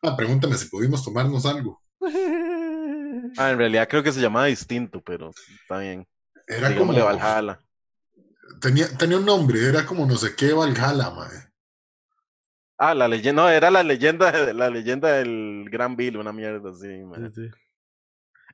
[0.00, 1.82] Ah, pregúntame si pudimos tomarnos algo.
[3.38, 5.30] Ah, en realidad creo que se llamaba distinto, pero
[5.60, 6.06] está bien.
[6.46, 7.60] Era como Valhalla.
[8.60, 11.52] Tenía, tenía un nombre, era como no sé qué Valhalla, madre.
[12.78, 16.88] Ah, la leyenda, no, era la leyenda, la leyenda del Gran Bill, una mierda así,
[17.04, 17.32] man.
[17.32, 17.54] Sí, sí.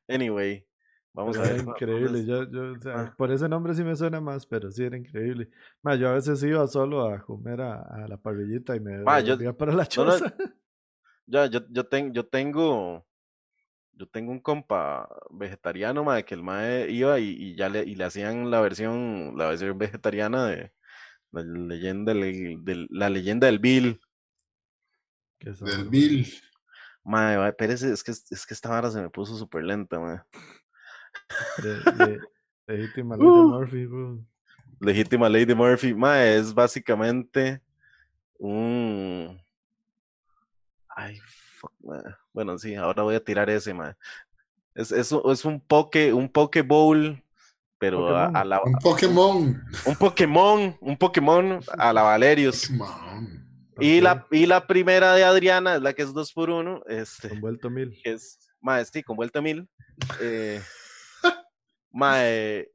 [0.09, 0.65] Anyway,
[1.13, 1.61] vamos a ver.
[1.61, 3.15] Increíble, yo, yo, o sea, ah.
[3.17, 5.49] por ese nombre sí me suena más, pero sí era increíble.
[5.83, 9.21] Ma, yo a veces iba solo a comer a, a la parrillita y me Ma,
[9.21, 10.33] yo, para la choza.
[11.27, 13.05] ya, yo, yo, ten, yo tengo,
[13.93, 17.97] yo tengo un compa vegetariano, ma, que el mae iba y, y ya le, y
[17.97, 20.73] le hacían la versión, la versión vegetariana de
[21.33, 24.01] la leyenda, de, la leyenda del Bill.
[25.45, 26.33] Del Bill.
[27.05, 30.23] Madre, espérese, es que, es que esta vara se me puso súper lenta, madre.
[32.67, 33.49] legítima Lady uh.
[33.49, 33.89] Murphy,
[34.81, 37.61] Legítima Lady Murphy, madre, es básicamente
[38.39, 39.41] un.
[40.89, 41.19] Ay,
[41.59, 41.73] fuck,
[42.33, 43.97] Bueno, sí, ahora voy a tirar ese, madre.
[44.75, 47.23] Es, es, es un poke, un poke bowl,
[47.79, 48.63] pero a, la.
[48.63, 49.61] Un Pokémon.
[49.87, 52.71] Un Pokémon, un Pokémon a la Valerius.
[53.81, 57.29] Y, la, y la primera de Adriana es la que es 2 por 1 este,
[57.31, 57.99] con vuelto mil.
[58.05, 59.69] es, mae, sí, con vuelto mil.
[60.21, 60.61] Eh,
[61.91, 62.71] mae,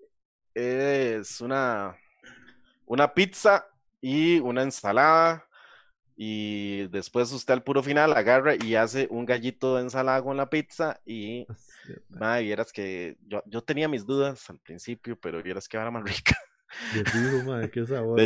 [0.54, 1.96] es una,
[2.86, 3.68] una pizza
[4.02, 5.44] y una ensalada.
[6.20, 10.50] Y después usted al puro final agarra y hace un gallito de ensalada con la
[10.50, 11.00] pizza.
[11.06, 11.46] Y,
[12.10, 16.04] mae, vieras que yo, yo tenía mis dudas al principio, pero vieras que era más
[16.04, 16.36] rica.
[16.94, 18.20] De fijo, qué sabor,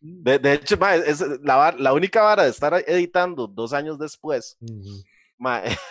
[0.00, 4.56] de, De, hecho, es la, la, única vara de estar editando dos años después.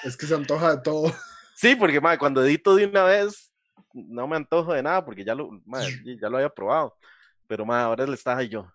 [0.03, 1.13] es que se antoja de todo.
[1.55, 3.53] Sí, porque cuando edito de una vez,
[3.93, 5.51] no me antojo de nada porque ya lo,
[6.19, 6.97] ya lo había probado.
[7.47, 8.67] Pero ahora le estaba yo.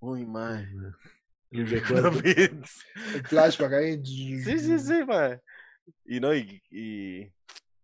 [0.00, 0.68] Uy, madre.
[1.50, 2.64] El
[3.24, 4.04] flashback ahí.
[4.04, 4.94] Sí, sí, sí,
[6.04, 7.32] Y no, y, y,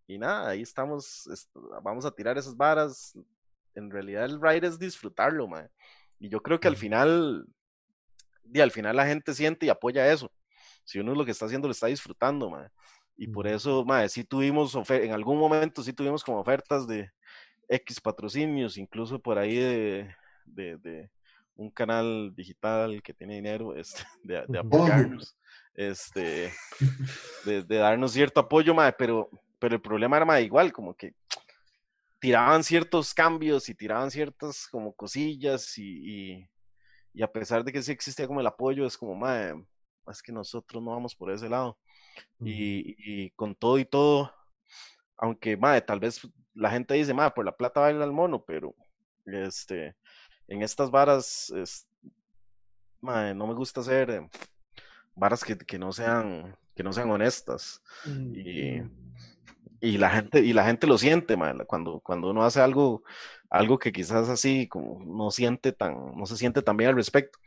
[0.07, 1.49] y nada, ahí estamos,
[1.83, 3.17] vamos a tirar esas varas,
[3.75, 5.69] en realidad el ride es disfrutarlo, mae.
[6.19, 7.47] Y yo creo que al final,
[8.53, 10.33] y al final la gente siente y apoya eso.
[10.85, 12.69] Si uno lo que está haciendo lo está disfrutando, mae.
[13.17, 17.11] Y por eso, mae, sí tuvimos, en algún momento sí tuvimos como ofertas de
[17.69, 20.15] X patrocinios, incluso por ahí de,
[20.47, 21.11] de,
[21.55, 25.37] un canal digital que tiene dinero, este, de, de apoyarnos,
[25.75, 26.53] este,
[27.45, 31.15] de, darnos cierto apoyo, mae, pero, pero el problema era, mae, igual, como que
[32.23, 36.49] tiraban ciertos cambios y tiraban ciertas como cosillas y, y,
[37.13, 39.53] y a pesar de que sí existía como el apoyo, es como, mae,
[40.07, 41.77] es que nosotros no vamos por ese lado.
[42.39, 44.33] Y, y con todo y todo,
[45.17, 46.21] aunque, mae, tal vez
[46.55, 48.73] la gente dice, mae, por la plata baila el mono, pero
[49.27, 49.97] este,
[50.47, 51.89] en estas varas, es,
[53.01, 54.31] mae, no me gusta hacer eh,
[55.17, 57.83] varas que, que, no sean, que no sean honestas.
[58.07, 58.81] Y,
[59.83, 63.03] y la gente, y la gente lo siente, mae, cuando, cuando uno hace algo,
[63.51, 67.41] algo que quizás así como no siente tan, no se siente tan bien al respecto.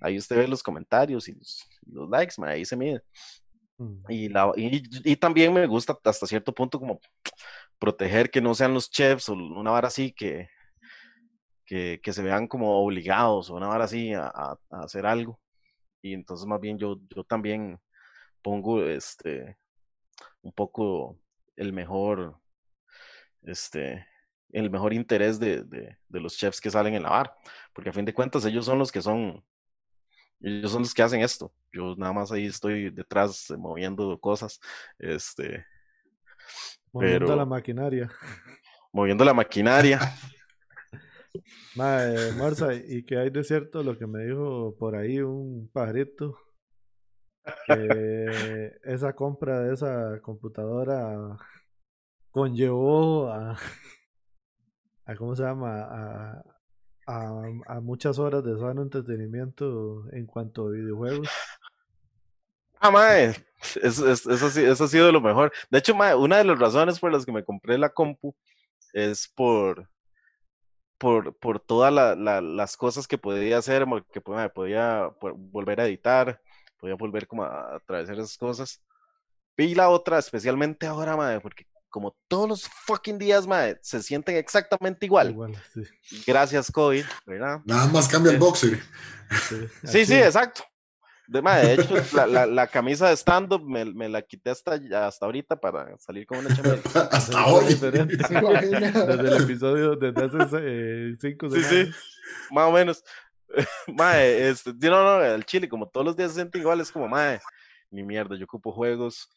[0.00, 3.02] Ahí usted ve los comentarios y los, los likes, mae, ahí se mide.
[4.08, 7.00] Y, la, y, y, también me gusta hasta cierto punto como
[7.78, 10.48] proteger que no sean los chefs o una vara así que,
[11.66, 15.38] que, que se vean como obligados o una vara así a, a, a, hacer algo.
[16.02, 17.78] Y entonces más bien yo, yo también
[18.42, 19.58] pongo este
[20.42, 21.18] un poco
[21.56, 22.38] el mejor
[23.42, 24.06] este
[24.50, 27.34] el mejor interés de, de, de los chefs que salen en la bar,
[27.72, 29.44] porque a fin de cuentas ellos son los que son
[30.44, 31.52] ellos son los que hacen esto.
[31.72, 34.60] Yo nada más ahí estoy detrás eh, moviendo cosas.
[34.98, 35.64] Este.
[36.92, 38.10] Moviendo pero, la maquinaria.
[38.92, 39.98] Moviendo la maquinaria.
[41.74, 46.38] Mae, Marza, ¿y qué hay de cierto lo que me dijo por ahí un pajarito?
[47.66, 51.36] Que esa compra de esa computadora
[52.30, 53.56] conllevó a,
[55.06, 55.82] a ¿cómo se llama?
[55.82, 56.42] A,
[57.06, 61.28] a, muchas horas de sano entretenimiento en cuanto a videojuegos.
[62.80, 63.34] Ah, mae,
[63.82, 65.52] eso, ha sido lo mejor.
[65.70, 68.34] De hecho, una de las razones por las que me compré la compu
[68.92, 69.88] es por,
[70.98, 75.86] por, por todas la, la, las cosas que podía hacer, que mae, podía volver a
[75.86, 76.40] editar,
[76.84, 78.82] podía volver como a atravesar esas cosas.
[79.56, 84.36] Y la otra, especialmente ahora, mae, porque como todos los fucking días, mae, se sienten
[84.36, 85.30] exactamente igual.
[85.30, 85.82] igual sí.
[86.26, 87.60] Gracias, COVID, ¿verdad?
[87.64, 88.82] Nada más cambia el boxer.
[89.48, 90.62] Sí, sí, sí, exacto.
[91.26, 94.78] De, mae, de hecho, la, la, la, camisa de stand-up me, me, la quité hasta,
[95.06, 96.82] hasta ahorita para salir con una chamela.
[97.12, 97.64] hasta hoy.
[97.64, 98.16] Diferente.
[98.18, 101.70] desde el episodio, desde hace eh, cinco semanas.
[101.70, 101.92] Sí, sí,
[102.50, 103.02] más o menos.
[103.88, 107.08] mae, este, no, no, el chile, como todos los días se sienten igual, es como,
[107.08, 107.40] mae,
[107.90, 109.28] ni mierda, yo ocupo juegos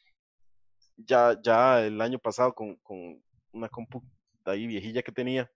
[0.98, 4.04] ya, ya el año pasado con, con una compu
[4.46, 5.50] ahí viejilla que tenía,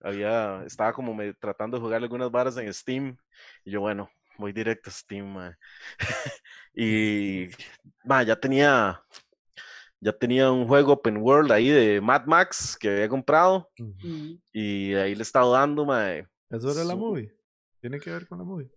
[0.00, 3.16] había, estaba como me, tratando de jugar algunas varas en Steam,
[3.64, 5.56] y yo, bueno, voy directo a Steam, man.
[6.74, 7.48] y
[8.04, 9.02] man, ya tenía,
[10.00, 14.40] ya tenía un juego open world ahí de Mad Max que había comprado, uh -huh.
[14.52, 16.28] y ahí le he estado dando, man.
[16.48, 17.37] ¿Eso era la movie?
[17.80, 18.70] ¿Tiene que ver con la movie?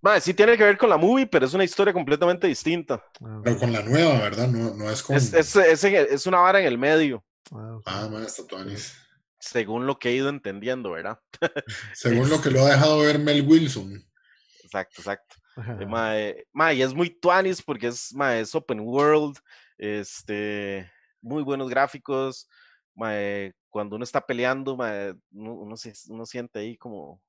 [0.00, 3.02] Madre, sí tiene que ver con la movie, pero es una historia completamente distinta.
[3.20, 4.48] Ah, pero con la nueva, ¿verdad?
[4.48, 5.16] No, no es con...
[5.16, 7.24] Es, es, es, es, una vara en el medio.
[7.50, 7.94] Ah, okay.
[7.94, 8.28] ah madre.
[9.40, 11.18] Según lo que he ido entendiendo, ¿verdad?
[11.94, 14.04] Según lo que lo ha dejado ver Mel Wilson.
[14.62, 15.36] Exacto, exacto.
[16.72, 19.36] Y es muy tuanis porque es, mae, es open world,
[19.76, 20.88] este,
[21.20, 22.48] muy buenos gráficos.
[23.68, 27.20] Cuando uno está peleando, mae, uno, uno, se, uno siente ahí como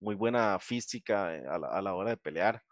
[0.00, 2.62] muy buena física a la, a la hora de pelear.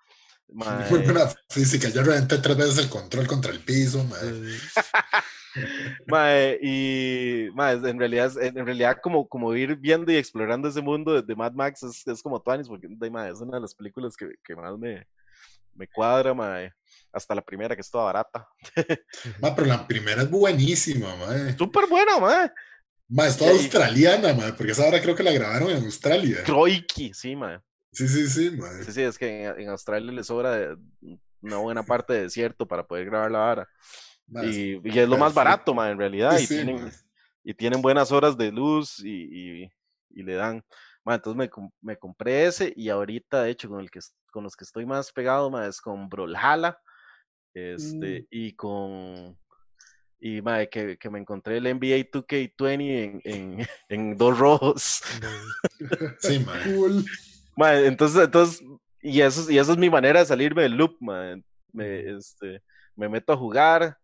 [0.48, 0.90] Mae.
[0.90, 4.02] Muy buena física, yo reventé tres veces el control contra el piso.
[4.04, 4.56] Mae.
[6.06, 11.12] mae, y mae, en realidad, en realidad como, como ir viendo y explorando ese mundo
[11.14, 14.16] de, de Mad Max es, es como Twanis, porque mae, es una de las películas
[14.16, 15.06] que, que más me,
[15.74, 16.72] me cuadra, mae.
[17.12, 18.48] hasta la primera que es toda barata.
[19.40, 21.56] mae, pero la primera es buenísima, mae.
[21.58, 22.50] Súper buena, mae.
[23.08, 26.42] Ma, es toda australiana, ma, porque esa hora creo que la grabaron en Australia.
[26.44, 27.62] Croiki, sí, ma.
[27.92, 28.68] Sí, sí, sí, ma.
[28.84, 30.76] Sí, sí, es que en, en Australia le sobra
[31.40, 33.68] una buena parte de desierto para poder grabar la vara.
[34.26, 36.36] Ma, y, es, y, es lo más barato, ma, en realidad.
[36.36, 36.90] Sí, y, sí, tienen,
[37.44, 39.70] y, tienen, buenas horas de luz y,
[40.10, 40.62] y le dan.
[41.04, 41.50] Ma, entonces me,
[41.80, 44.00] me, compré ese y ahorita, de hecho, con, el que,
[44.30, 46.78] con los que estoy más pegado, ma, es con Brawlhalla
[47.54, 48.26] este, mm.
[48.30, 49.38] y con
[50.20, 55.02] y madre, que, que, me encontré el NBA 2K20 en, en, en dos rojos.
[56.20, 56.74] Sí, madre.
[56.74, 57.04] Cool.
[57.56, 57.86] madre.
[57.86, 58.62] entonces, entonces,
[59.00, 61.42] y eso, y eso es mi manera de salirme del loop, madre.
[61.72, 62.62] Me, este,
[62.96, 63.96] me meto a jugar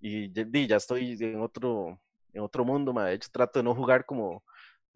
[0.00, 2.00] y ya, ya estoy en otro,
[2.32, 3.10] en otro mundo, madre.
[3.10, 4.44] De hecho, trato de no jugar como,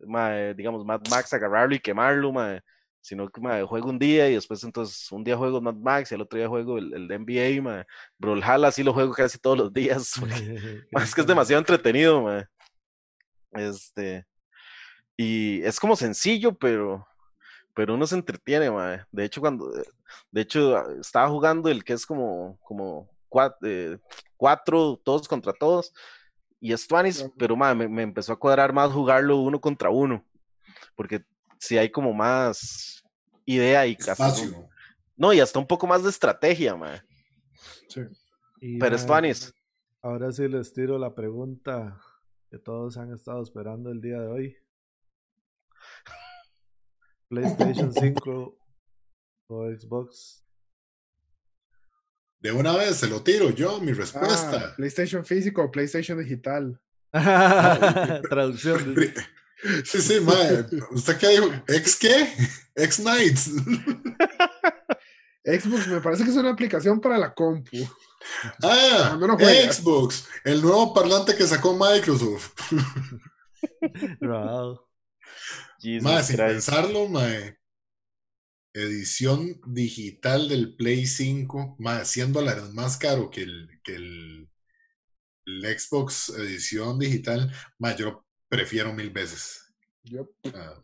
[0.06, 2.62] madre, digamos, Mad Max, agarrarlo y quemarlo, madre
[3.00, 6.14] sino que me juego un día y después entonces un día juego Mad Max y
[6.14, 7.86] el otro día juego el, el NBA, ma.
[8.18, 10.14] Brawlhalla sí lo juego casi todos los días,
[10.92, 12.48] más que es demasiado entretenido, ma.
[13.52, 14.26] este,
[15.16, 17.06] y es como sencillo, pero,
[17.74, 19.06] pero uno se entretiene, ma.
[19.10, 19.70] de hecho cuando,
[20.30, 23.98] de hecho estaba jugando el que es como, como cuatro, eh,
[24.36, 25.92] cuatro todos contra todos,
[26.60, 30.22] y es tuanis, pero me, me empezó a cuadrar más jugarlo uno contra uno,
[30.94, 31.24] porque
[31.60, 33.04] si hay como más
[33.44, 34.68] idea y Espacio.
[35.16, 37.02] no, y hasta un poco más de estrategia, mae.
[37.88, 38.00] Sí.
[38.60, 39.54] Y, Pero es.
[40.02, 42.00] Ahora sí les tiro la pregunta
[42.50, 44.56] que todos han estado esperando el día de hoy.
[47.28, 48.58] PlayStation 5
[49.48, 50.44] o Xbox.
[52.40, 54.74] De una vez se lo tiro yo, mi Ah, respuesta.
[54.76, 56.80] PlayStation físico o PlayStation digital.
[58.30, 58.94] Traducción.
[59.84, 60.64] Sí, sí, mae.
[60.90, 61.50] ¿Usted qué dijo?
[61.68, 62.32] ¿Ex qué?
[62.74, 63.50] Ex Nights.
[65.44, 67.78] Xbox me parece que es una aplicación para la compu.
[68.62, 69.38] Ah, Cuando no.
[69.38, 72.52] Xbox, el nuevo parlante que sacó Microsoft.
[75.78, 77.58] Jesus Mae, sin pensarlo, mae.
[78.74, 84.48] Edición digital del Play 5, mae, 100 dólares más caro que el, que el,
[85.46, 89.72] el Xbox edición digital, mae, yo prefiero mil veces.
[90.02, 90.82] Yo, Ah,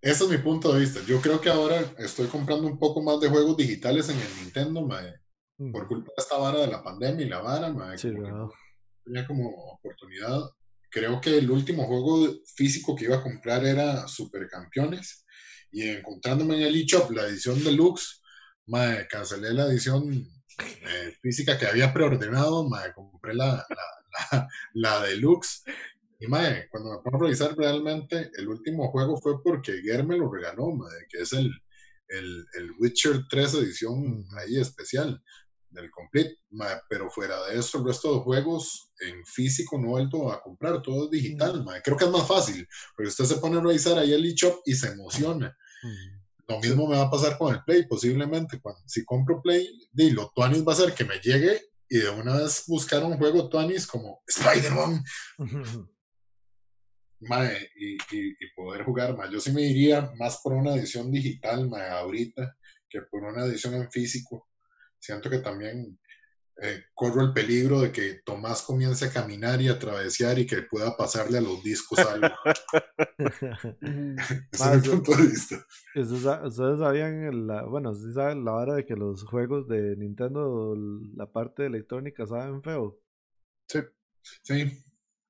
[0.00, 1.00] Ese es mi punto de vista.
[1.06, 4.82] Yo creo que ahora estoy comprando un poco más de juegos digitales en el Nintendo,
[4.82, 5.14] mae,
[5.58, 8.52] Mm, por culpa de esta vara de la pandemia y la vara, mae, Sí, como
[9.02, 10.38] tenía como oportunidad.
[10.90, 15.24] Creo que el último juego físico que iba a comprar era Supercampeones.
[15.72, 18.20] Y encontrándome en el eShop la edición deluxe,
[18.66, 20.12] mae, cancelé la edición
[20.58, 23.84] eh, física que había preordenado, mae, compré la, la,
[24.30, 25.62] la, la deluxe.
[26.18, 30.16] Y mae, cuando me pongo a revisar realmente, el último juego fue porque Guer me
[30.16, 31.50] lo regaló, mae, que es el,
[32.08, 35.22] el, el Witcher 3 edición ahí especial
[35.68, 39.90] del Complete, mae, pero fuera de eso, el resto de juegos en físico no he
[39.90, 41.82] vuelto a comprar, todo es digital, mae.
[41.82, 44.74] creo que es más fácil, pero usted se pone a revisar ahí el eShop y
[44.74, 45.54] se emociona.
[45.82, 46.26] Mm.
[46.48, 48.60] Lo mismo me va a pasar con el Play, posiblemente.
[48.60, 52.10] Cuando, si compro Play, di, lo Tuanis va a ser que me llegue y de
[52.10, 55.04] una vez buscar un juego Tuanis como Spider-Man
[57.76, 59.16] y, y, y poder jugar.
[59.16, 59.30] Mae.
[59.32, 62.56] Yo sí me iría más por una edición digital mae, ahorita
[62.88, 64.48] que por una edición en físico.
[64.98, 65.98] Siento que también
[66.62, 70.62] eh, corro el peligro de que Tomás comience a caminar y a travesear y que
[70.62, 72.28] pueda pasarle a los discos algo.
[73.18, 73.50] Ese
[74.52, 75.56] es Mae, mi punto de vista.
[75.94, 79.96] Ustedes sa- ustedes sabían, la, bueno, sí saben la hora de que los juegos de
[79.96, 80.74] Nintendo,
[81.14, 82.98] la parte electrónica, saben feo.
[83.68, 83.80] Sí.
[84.42, 84.82] Sí.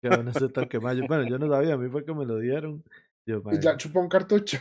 [0.02, 0.98] Que van a ser tan quemados.
[0.98, 2.82] Yo- Bueno, yo no sabía, a mí fue que me lo dieron.
[3.26, 4.58] Yo, Y mae, ya chupó un cartucho.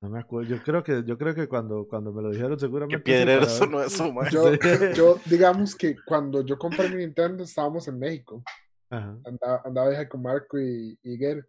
[0.00, 0.50] No me acuerdo.
[0.50, 2.98] Yo creo que, yo creo que cuando, cuando me lo dijeron, seguramente.
[2.98, 4.30] Sí, piedrero ver- sonó eso, mae.
[4.30, 4.86] Yo, Sí.
[4.94, 8.42] yo, digamos que cuando yo compré mi Nintendo estábamos en México.
[8.90, 9.18] Ajá.
[9.24, 11.48] Andaba, andaba con Marco y, y Guer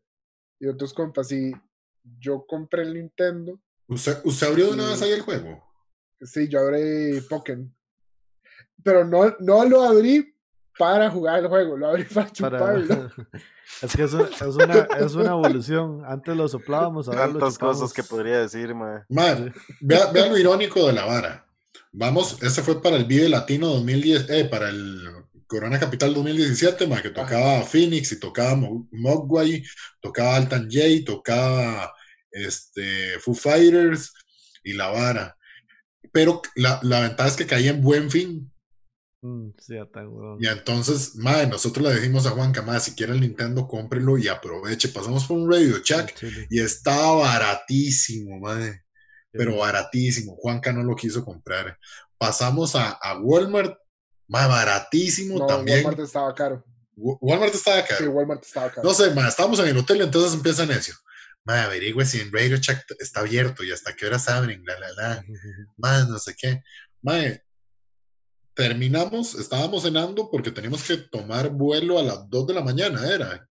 [0.60, 1.32] y otros compas.
[1.32, 1.54] Y
[2.20, 3.60] yo compré el Nintendo.
[3.88, 5.64] ¿Usted, ¿Usted abrió de una vez ahí el juego?
[6.22, 7.74] Sí, yo abrí Pokémon.
[8.84, 10.34] Pero no, no lo abrí
[10.78, 13.12] para jugar el juego, lo abrí para Para- chuparlo.
[13.82, 16.04] es que es, un- es una, es una evolución.
[16.06, 19.02] Antes lo soplábamos, ahora lo Tantas cosas que podría decir, mae.
[19.10, 19.52] Mae,
[19.82, 21.46] vea, vea lo irónico de la vara.
[21.92, 25.02] Vamos, ese fue para el Vive Latino 2010, eh, para el
[25.48, 29.64] Corona Capital 2017, mae, que tocaba Phoenix y tocaba Mo- Mogwai,
[30.02, 31.94] tocaba Altan J, tocaba
[32.32, 34.14] este, Foo Fighters
[34.64, 35.36] y la vara.
[36.12, 38.52] Pero la, la ventaja es que caía en buen fin.
[39.22, 39.76] Mm, sí.
[40.40, 44.28] Y entonces, mae, nosotros le dijimos a Juanca, mae, si quiere el Nintendo, cómprelo y
[44.28, 44.90] aproveche.
[44.90, 46.48] Pasamos por un Radio Shack Chile.
[46.50, 48.82] y estaba baratísimo, mae
[49.32, 50.36] pero baratísimo.
[50.36, 51.78] Juanca no lo quiso comprar.
[52.18, 53.78] Pasamos a, a Walmart,
[54.28, 55.80] más baratísimo No, también.
[55.86, 56.66] Walmart estaba caro.
[56.96, 57.98] Wa- Walmart estaba acá.
[57.98, 58.88] Sí, Walmart estaba caro.
[58.88, 60.96] No sé, ma, estábamos en el hotel, entonces empieza necio.
[61.44, 64.92] Ma, averigüe si en Radio Shack está abierto y hasta qué horas abren, la, la,
[64.94, 65.26] la.
[65.78, 66.64] Más no sé qué.
[67.04, 67.44] Mae,
[68.58, 73.48] terminamos, estábamos cenando porque teníamos que tomar vuelo a las 2 de la mañana, era.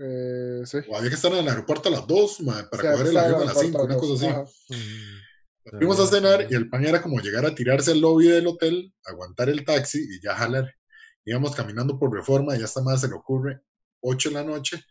[0.00, 0.78] Eh, sí.
[0.88, 3.16] O había que estar en el aeropuerto a las 2, mae, para Sí, coger el
[3.16, 4.26] avión a las el 5, una cosa así.
[4.26, 4.64] a las dos.
[4.70, 5.78] Ujú.
[5.78, 8.92] Fuimos a cenar y el plan era como llegar a tirarse al lobby del hotel,
[9.04, 10.74] aguantar el taxi y ya jalar.
[11.24, 13.60] Íbamos caminando por reforma y ya hasta más se le ocurre
[14.00, 14.82] 8 de la noche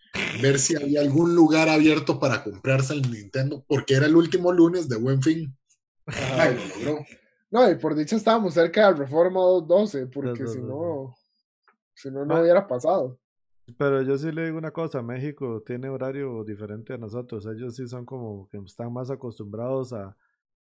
[0.42, 4.88] ver si había algún lugar abierto para comprarse el Nintendo, porque era el último lunes
[4.88, 5.56] de buen fin.
[6.06, 6.42] Ajá.
[6.44, 7.06] Ay, lo logró.
[7.52, 11.16] No, y por dicha estábamos cerca de Reforma 212, porque si 212, no,
[11.94, 12.42] si no, no Ah.
[12.42, 13.18] hubiera pasado.
[13.78, 17.88] Pero yo sí le digo una cosa, México tiene horario diferente a nosotros, ellos sí
[17.88, 20.16] son como que están más acostumbrados a,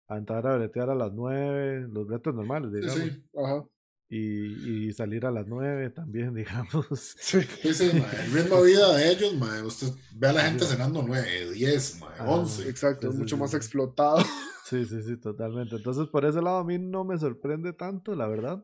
[0.07, 3.65] a entrar a bretear a las 9, los bretes normales, Sí, digamos, sí, Ajá.
[4.09, 6.85] Y, y salir a las 9 también, digamos.
[7.19, 7.41] Sí.
[7.61, 10.65] sí, sí, mae, el ritmo de vida de ellos, mae, usted ve a la gente
[10.65, 12.69] cenando 9, 10, mae, Ah, 11.
[12.69, 13.57] Exacto, Sí, sí, mucho sí, más sí.
[13.57, 14.19] explotado.
[14.65, 15.75] Sí, sí, sí, totalmente.
[15.75, 18.63] Entonces, por ese lado a mí no me sorprende tanto, la verdad.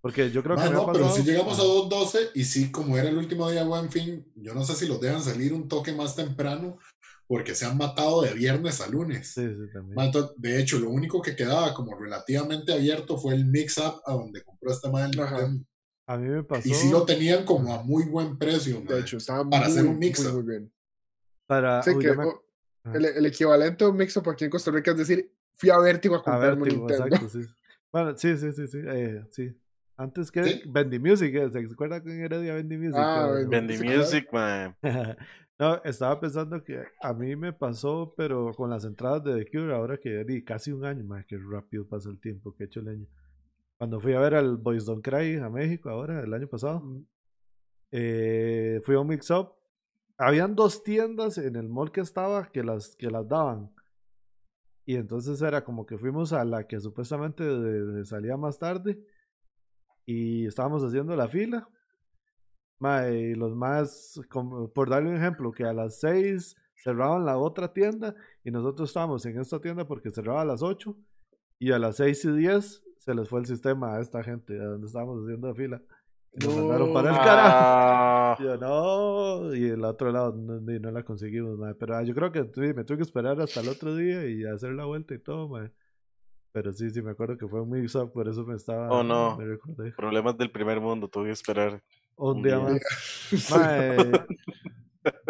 [0.00, 1.70] Porque yo creo que Ma, me ha no, pero si llegamos a Ajá.
[1.70, 4.98] 2.12 y sí, como era el último día, buen fin, yo no sé si los
[4.98, 6.78] dejan salir un toque más temprano
[7.30, 9.28] porque se han matado de viernes a lunes.
[9.28, 10.10] Sí, sí, también.
[10.38, 14.72] De hecho, lo único que quedaba como relativamente abierto fue el mix-up a donde compró
[14.72, 15.16] esta madre.
[15.16, 15.64] Nintendo.
[16.08, 18.80] A mí me pasó Y sí lo tenían como a muy buen precio.
[18.80, 20.32] De hecho, estaba Para muy, hacer un mix-up.
[20.32, 20.72] muy bien.
[21.46, 21.80] para...
[21.84, 22.24] Sí, uy, que, me-
[22.94, 26.16] el, el equivalente a un mix-up aquí en Costa Rica es decir, fui a Vértigo
[26.16, 27.06] a comprar un Nintendo.
[27.06, 27.46] exacto, sí.
[27.92, 28.78] Bueno, sí, sí, sí, sí.
[28.84, 29.56] eh, sí.
[29.96, 30.62] Antes que Sí.
[30.66, 32.96] Bendy Music, eh, ¿se acuerda que Heredia Bendy Music?
[32.98, 34.74] Ah, Bendy Music, mae.
[35.60, 39.74] No, estaba pensando que a mí me pasó, pero con las entradas de The Cure,
[39.74, 42.80] ahora que di casi un año, más que rápido pasa el tiempo, que he hecho
[42.80, 43.06] leña.
[43.76, 46.82] Cuando fui a ver al Boys Don't Cry a México, ahora, el año pasado,
[47.92, 49.52] eh, fui a un mix-up.
[50.18, 53.70] Habían dos tiendas en el mall que estaba que las, que las daban.
[54.84, 58.98] Y entonces era como que fuimos a la que supuestamente de- de salía más tarde.
[60.04, 61.68] Y estábamos haciendo la fila.
[62.80, 67.36] Mae, y los más, como- por darle un ejemplo, que a las 6 cerraban la
[67.38, 70.96] otra tienda y nosotros estábamos en esta tienda porque cerraba a las 8
[71.58, 74.64] y a las 6 y 10 se les fue el sistema a esta gente, a
[74.64, 75.82] donde estábamos haciendo la fila.
[76.32, 77.48] Y nos mandaron para el carajo.
[77.52, 81.74] Ah, Y yo, no, y el otro lado no, ni- no la conseguimos, mae.
[81.74, 84.44] Pero ah, yo creo que sí, me tuve que esperar hasta el otro día y
[84.44, 85.70] hacer la vuelta y todo, mae.
[86.52, 88.88] Pero sí, sí, me acuerdo que fue muy up, por eso me estaba.
[88.90, 89.36] Oh, no.
[89.36, 91.82] Me problemas del primer mundo, tuve que esperar.
[92.20, 92.80] Un día más.
[93.50, 93.96] Mae,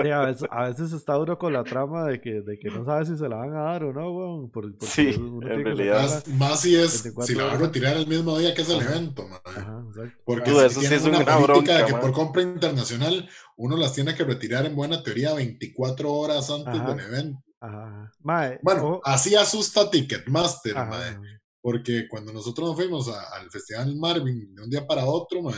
[0.05, 2.84] y a, veces, a veces está duro con la trama de que, de que no
[2.84, 4.51] sabes si se la van a dar o no, weón.
[4.51, 6.03] por- Porque Sí, uno en realidad.
[6.03, 8.68] Más, más si es, 24 si la va a retirar el mismo día que es
[8.68, 8.91] el Ajá.
[8.97, 9.28] evento.
[9.28, 9.41] ma.
[9.45, 10.22] Ajá, exacto.
[10.24, 12.01] Porque Dude, si eso sí es una una política bronca, de que man.
[12.01, 16.93] por compra internacional uno las tiene que retirar en buena teoría 24 horas antes Ajá.
[16.95, 17.38] del evento.
[17.61, 18.11] Ajá.
[18.22, 21.16] Mae, Bueno, así asusta Ticketmaster, mae,
[21.61, 25.55] porque cuando nosotros nos fuimos a- al Festival Marvin de un día para otro, mae,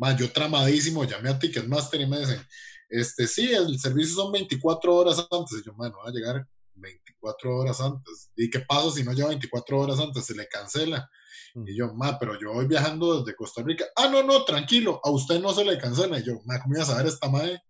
[0.00, 2.40] mae, yo tramadísimo llamé a Ticketmaster y me dicen,
[2.88, 5.60] este, sí, el servicio son 24 horas antes.
[5.60, 8.30] Y yo, mano, va a llegar 24 horas antes.
[8.34, 10.24] ¿Y qué pasa si no llega 24 horas antes?
[10.24, 11.08] Se le cancela.
[11.54, 11.68] Mm.
[11.68, 13.84] Y yo, ma, pero yo voy viajando desde Costa Rica.
[13.94, 16.18] Ah, no, no, tranquilo, a usted no se le cancela.
[16.18, 17.62] Y yo, ma, ¿cómo iba a saber esta madre?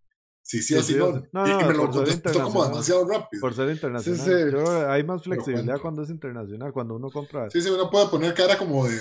[0.43, 1.13] Sí, sí, Sí, así sí, no.
[1.13, 1.29] sí.
[1.33, 3.41] No, y, y no, me lo contestó como demasiado rápido.
[3.41, 4.21] Por ser internacional.
[4.25, 4.53] sí.
[4.53, 7.51] Yo que hay más flexibilidad cuando es internacional, cuando uno compra.
[7.51, 8.97] Sí, sí, uno puede poner cara como de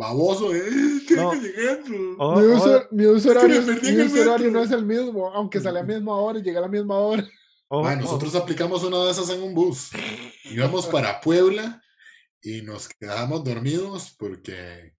[0.00, 0.62] baboso, ¿eh?
[1.06, 1.30] Tiene No.
[1.30, 1.80] que llegar.
[2.18, 4.50] O- mi, uso, mi uso horario, mi el uso horario metro.
[4.50, 6.96] no es el mismo, aunque sale a la misma hora y llega a la misma
[6.98, 7.28] hora.
[7.68, 9.90] o- Ma, o- nosotros aplicamos una de esas en un bus.
[10.44, 11.82] Íbamos para Puebla
[12.42, 14.94] y nos quedamos dormidos porque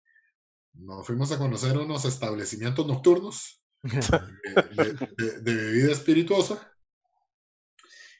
[0.73, 6.67] nos fuimos a conocer unos establecimientos nocturnos de, de- de- de bebida espirituosa.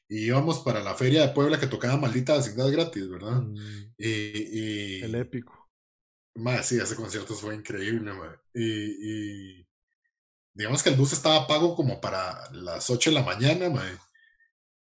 [0.10, 3.42] Y íbamos para la feria de Puebla que tocaba maldita vecindad gratis, ¿verdad?
[3.44, 3.56] Mm,
[3.98, 5.61] Y, y el épico.
[6.36, 8.12] Ma, sí, ese concierto fue increíble.
[8.54, 9.68] Y, y
[10.54, 13.84] digamos que el bus estaba pago como para las 8 de la mañana, ma.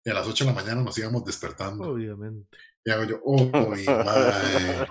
[0.05, 1.93] Y a las 8 de la mañana nos íbamos despertando.
[1.93, 2.57] Obviamente.
[2.85, 3.21] Y hago yo,
[4.05, 4.87] mae.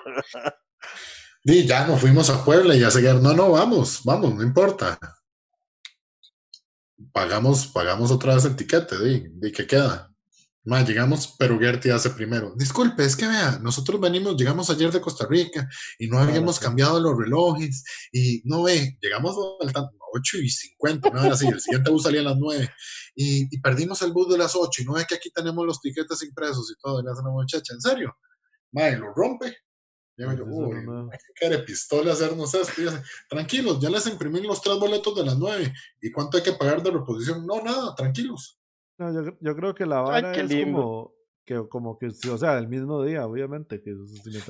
[1.49, 3.15] Y ya nos fuimos a Puebla y a seguir.
[3.15, 4.99] No, no, vamos, vamos, no importa.
[7.13, 10.06] Pagamos, pagamos otra vez el tiquete, di, di que queda.
[10.67, 12.53] Más llegamos, pero Gertie hace primero.
[12.57, 15.65] Disculpe, es que vea, nosotros venimos, llegamos ayer de Costa Rica
[15.97, 16.61] y no habíamos sí.
[16.61, 17.85] cambiado los relojes.
[18.11, 21.47] Y no ve, llegamos al tan- 8 y 50, no era así.
[21.47, 22.69] El siguiente bus salía a las 9
[23.15, 25.79] y, y perdimos el bus de las 8 y no ve que aquí tenemos los
[25.79, 26.99] tiquetes impresos y todo.
[26.99, 28.17] Y le hace una muchacha, ¿en serio?
[28.73, 29.55] Madre, lo rompe.
[30.17, 31.09] Y hago yo, uy, no,
[31.39, 32.81] qué pistola hacernos esto.
[32.81, 32.87] Y
[33.29, 35.73] tranquilos, ya les imprimí los tres boletos de las 9.
[36.01, 37.45] ¿Y cuánto hay que pagar de reposición?
[37.45, 38.59] No, nada, tranquilos.
[38.97, 40.77] No, yo, yo creo que la Ay, vara qué es lindo.
[40.77, 41.13] como
[41.45, 43.81] que, como que, o sea, el mismo día, obviamente.
[43.81, 43.95] Que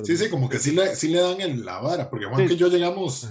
[0.04, 2.54] Sí, sí, como que sí le, sí le dan en la vara, porque Juan Sí.
[2.54, 3.30] y yo llegamos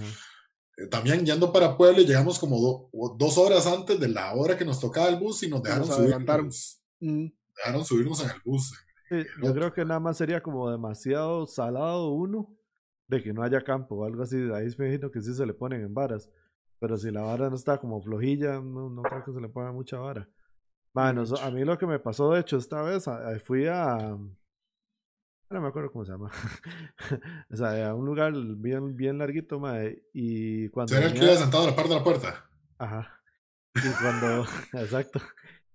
[0.79, 4.65] eh, también yendo para Puebla llegamos como do- dos horas antes de la hora que
[4.67, 6.83] nos tocaba el bus y nos dejaron nos subirnos.
[7.01, 7.27] Mm.
[7.57, 8.75] dejaron subirnos en el bus.
[9.09, 12.55] Sí, yo creo que nada más sería como demasiado salado uno
[13.09, 14.37] de que no haya campo o algo así.
[14.53, 16.29] Ahí me imagino que sí se le ponen en varas.
[16.79, 19.73] Pero si la vara no está como flojilla, no, no creo que se le ponga
[19.73, 20.29] mucha vara.
[20.97, 23.05] Bueno, a mí lo que me pasó, de hecho, esta vez
[23.45, 24.17] fui a.
[25.51, 26.31] No me acuerdo cómo se llama.
[27.51, 30.95] o sea, a un lugar bien, bien larguito, mae, Y cuando.
[30.95, 32.49] ¿Será el que iba sentado a la par de la puerta?
[32.79, 33.21] Ajá.
[33.75, 34.47] Y cuando,
[34.83, 35.21] exacto.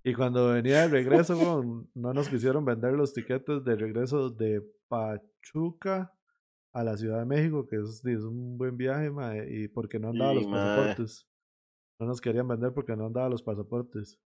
[0.04, 6.16] Y cuando venía de regreso, no nos quisieron vender los tiquetes de regreso de Pachuca
[6.74, 10.10] a la Ciudad de México, que es, es un buen viaje, mae, y porque no
[10.10, 11.28] andaban Y, los pasaportes.
[12.00, 14.20] No nos querían vender porque no andaban los pasaportes.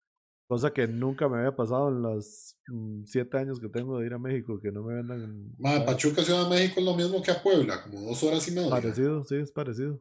[0.49, 4.13] Cosa que nunca me había pasado en los mm, siete años que tengo de ir
[4.13, 5.51] a México, que no me vendan.
[5.59, 8.53] Ma, Pachuca, Ciudad de México es lo mismo que a Puebla, como dos horas y
[8.53, 8.69] media.
[8.71, 10.01] Parecido, sí, es parecido.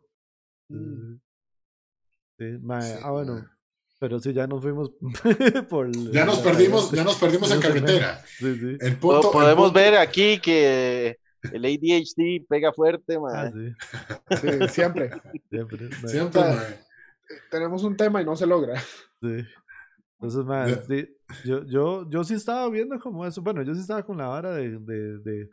[0.68, 1.20] Sí, Mm.
[2.40, 2.58] sí.
[2.60, 3.46] Sí, ah, bueno,
[4.00, 4.92] pero sí, ya nos fuimos
[5.70, 5.92] por.
[6.12, 8.22] Ya nos la perdimos, ya nos perdimos en carretera.
[8.40, 8.78] Sí, sí.
[8.80, 11.18] El punto, Podemos punto- ver aquí que
[11.54, 13.52] el ADHD pega fuerte, Ah, mae.
[13.52, 13.76] sí,
[14.42, 15.12] Sí, siempre.
[15.50, 15.90] siempre.
[16.08, 16.42] Siempre.
[17.50, 18.80] Tenemos un tema y no se logra.
[19.22, 19.46] Sí.
[20.22, 20.82] Entonces, Ya.
[20.84, 23.42] sí, yo, yo, yo sí estaba viendo como eso.
[23.42, 24.78] Bueno, yo sí estaba con la vara de.
[24.80, 25.50] de, de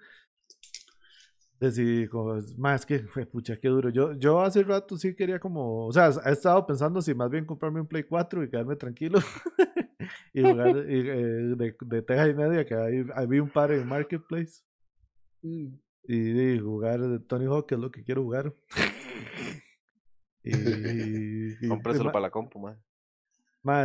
[1.61, 3.01] de si, como, más que,
[3.33, 3.89] pucha, qué duro.
[3.91, 7.45] Yo, yo hace rato sí quería como, o sea, he estado pensando si más bien
[7.45, 9.19] comprarme un Play 4 y quedarme tranquilo
[10.33, 13.73] y jugar y, eh, de, de teja y media, que ahí, ahí vi un par
[13.73, 14.63] en Marketplace
[15.43, 15.67] Mm.
[16.05, 18.55] y, y jugar de Tony Hawk, que es lo que quiero jugar.
[20.45, 20.51] y,
[21.65, 22.77] y- ma- para la compu, mae.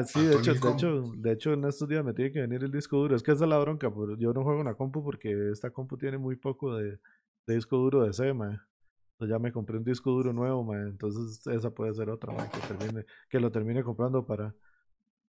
[0.05, 2.63] Sí, Ah, de hecho, de hecho, de hecho, en estos días me tiene que venir
[2.63, 3.15] el disco duro.
[3.15, 5.71] Es que esa es la bronca, pero yo no juego en la compu porque esta
[5.71, 6.99] compu tiene muy poco de,
[7.47, 8.67] de disco duro de C, ma.
[9.13, 10.73] Entonces ya me compré un disco duro nuevo.
[10.75, 14.55] Entonces esa puede ser otra, ma, que termine, que lo termine comprando para, Está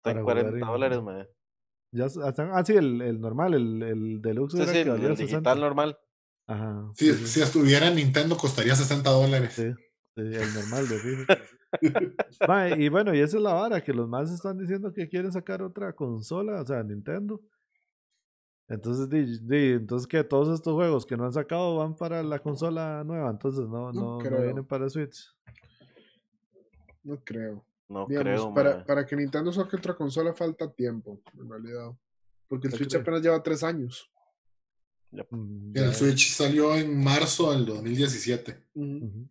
[0.04, 1.28] para en jugar 40 en- dólares, mae.
[1.92, 4.90] Ya hasta- ah, sí, el, el normal, el, el deluxe Sí, era sí, el que
[4.90, 5.36] el, valía el 60.
[5.36, 5.98] digital normal.
[6.48, 6.92] Ajá.
[6.96, 9.54] Si, sí, sí, si estuviera en Nintendo costaría 60 dólares.
[9.54, 9.72] sí,
[10.16, 11.26] sí, el normal de
[12.78, 15.62] y bueno, y esa es la vara, que los más están diciendo que quieren sacar
[15.62, 17.42] otra consola, o sea, Nintendo.
[18.68, 22.40] Entonces, di, di, entonces que todos estos juegos que no han sacado van para la
[22.40, 24.42] consola nueva, entonces no, No no, no creo.
[24.42, 25.32] vienen para Switch.
[27.04, 27.66] No creo.
[27.90, 31.92] No Digamos, creo, para, para que Nintendo saque otra consola falta tiempo, en realidad.
[32.48, 34.10] Porque el Switch apenas lleva tres años.
[35.12, 38.64] Mm, El Switch salió en marzo del 2017.
[38.74, 39.06] Ujú.
[39.06, 39.30] ujú.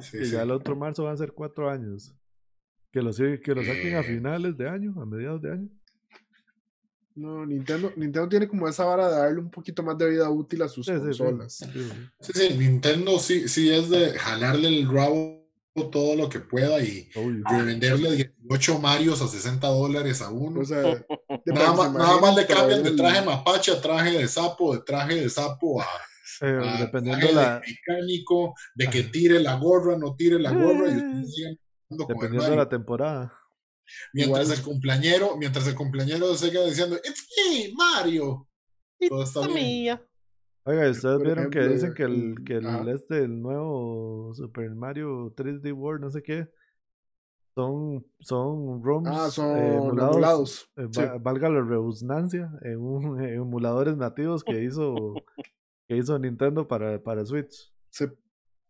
[0.00, 0.32] Sí, Y sí.
[0.32, 2.14] ya el otro marzo van a ser cuatro años.
[2.92, 4.04] Que lo, que lo saquen a Eh.
[4.04, 5.68] finales de año, a mediados de año.
[7.14, 10.62] No, Nintendo, Nintendo tiene como esa vara de darle un poquito más de vida útil
[10.62, 11.04] a sus Sí, sí, sí.
[11.04, 11.54] consolas.
[12.20, 12.54] Sí, sí.
[12.56, 15.36] Nintendo sí, sí es de jalarle el rabo
[15.92, 18.10] todo lo que pueda y de venderle
[18.42, 20.60] 18 Marios a 60 dólares a uno.
[20.60, 20.82] O sea,
[21.46, 25.16] nada, más, nada más le cambian de traje mapache a traje de sapo, de traje
[25.16, 25.86] de sapo a,
[26.40, 30.52] Eh, a dependiendo traje la, de mecánico, de que tire la gorra, no tire la
[30.52, 31.00] gorra, y Eh.
[31.00, 32.56] con el dependiendo de Mario.
[32.56, 33.32] la temporada.
[34.12, 34.58] Mientras Igual.
[34.58, 38.46] el cumpleañero, mientras el cumpleañero siga diciendo, It's me, Mario.
[39.08, 39.54] Todo está bien.
[39.54, 40.02] mía.
[40.64, 42.90] Oiga, ¿y ¿ustedes Por vieron que dicen que el, el- que el ajá.
[42.90, 46.46] este, el nuevo Super Mario 3D World, no sé qué,
[47.54, 50.70] son, son ROMs Ah, son eh, emulados, emulados.
[50.76, 51.00] eh, Sí.
[51.00, 55.14] va- valga la redundancia, en, un, en emuladores nativos que hizo,
[55.88, 57.72] que hizo Nintendo para, para Switch.
[57.90, 58.04] Sí,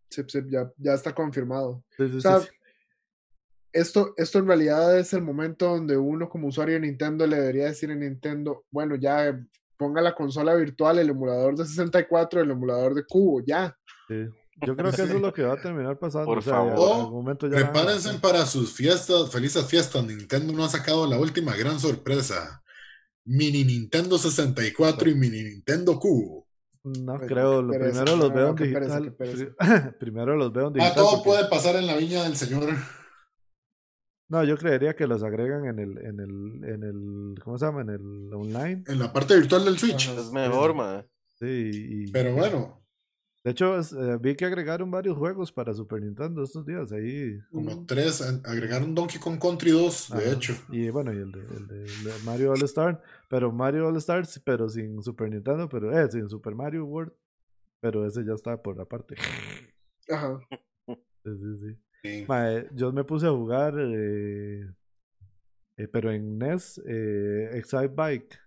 [0.08, 1.84] sí, sí, ya, ya está confirmado.
[1.96, 2.48] Sí, sí, O sí, sea, sí.
[3.72, 7.64] esto, esto en realidad es el momento donde uno como usuario de Nintendo le debería
[7.66, 9.38] decir a Nintendo, bueno, ya
[9.76, 13.76] ponga la consola virtual, el emulador de 64, el emulador de cubo, ya.
[14.06, 14.26] Sí.
[14.66, 16.26] Yo creo que eso es lo que va a terminar pasando.
[16.26, 17.00] Por o sea, en favor.
[17.00, 20.04] algún momento ya la van a Prepárense para sus fiestas, felices fiestas.
[20.04, 22.60] Nintendo no ha sacado la última gran sorpresa.
[23.24, 26.47] Mini Nintendo 64 y Mini Nintendo Cubo.
[26.84, 29.46] No Pues, creo, lo pereza, primero los veo en pereza, pereza.
[29.98, 32.68] primero los veo en Ah, todo porque- puede pasar en la viña del señor.
[34.30, 37.80] No, yo creería que los agregan en el, en el, en el, ¿cómo se llama?
[37.80, 38.84] En el online.
[38.86, 40.08] En la parte virtual del Switch.
[40.10, 40.20] Ajá.
[40.20, 41.04] Es mejor, mae.
[41.38, 41.70] Sí,
[42.06, 42.77] y, Pero bueno,
[43.48, 47.40] de hecho es- eh, vi que agregaron varios juegos para Super Nintendo estos días ahí.
[47.50, 48.20] como tres.
[48.44, 50.32] Agregaron Donkey Kong Country 2, de Ajá.
[50.32, 50.52] hecho.
[50.70, 53.96] Y bueno, y el de, el de- el de Mario All Star, pero Mario All
[53.96, 57.12] Stars, pero sin Super Nintendo, pero eh, sin Super Mario World,
[57.80, 59.14] pero ese ya está por aparte.
[60.10, 60.38] Ajá.
[60.86, 61.76] Sí, sí, sí.
[62.02, 62.24] Sí.
[62.28, 64.70] Mae, yo me puse a jugar, eh,
[65.78, 68.38] eh, pero en NES, eh, Excite Bike.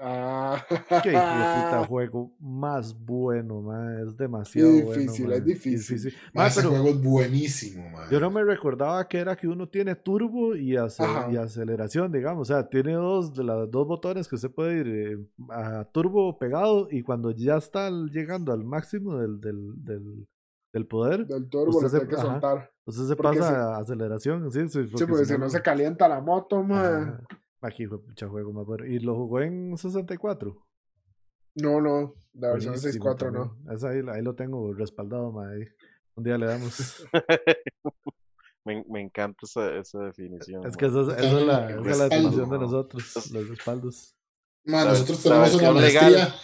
[0.00, 0.62] Ah.
[1.02, 5.38] Qué puta juego más bueno, mae, es demasiado difícil, bueno.
[5.38, 6.12] es difícil.
[6.34, 8.04] Ma, Mae, ese pero juego es buenísimo, man.
[8.10, 12.50] yo no me recordaba que era que uno tiene turbo y, aceleración, digamos.
[12.50, 16.38] O sea, tiene dos de las dos botones que usted puede ir eh, a turbo
[16.38, 20.28] pegado y cuando ya está llegando al máximo del, del, del,
[20.72, 22.70] del poder, Del turbo Usted se- tiene que soltar.
[22.86, 24.50] entonces se Porque pasa a aceleración.
[24.52, 27.02] Sí, sí, Sí, porque si no se calienta la moto, man.
[27.24, 27.38] Ajá.
[27.66, 28.84] Aquí fue pucha juego más bueno.
[28.86, 30.56] Y lo jugó en 64.
[31.56, 33.72] No, no, la versión Buenísimo 64 no.
[33.72, 35.64] Esa ahí, ahí lo tengo respaldado, ma, ahí.
[36.14, 37.04] Un día le damos.
[38.64, 40.66] Me, me encanta esa, esa definición.
[40.66, 44.16] es que esa, es- esa es la, esa es la definición de nosotros, los respaldos.
[44.64, 46.34] Ma, La- nosotros tenemos una maestría.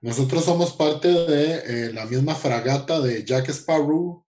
[0.00, 4.24] Nosotros somos parte de eh, la misma fragata de Jack Sparrow.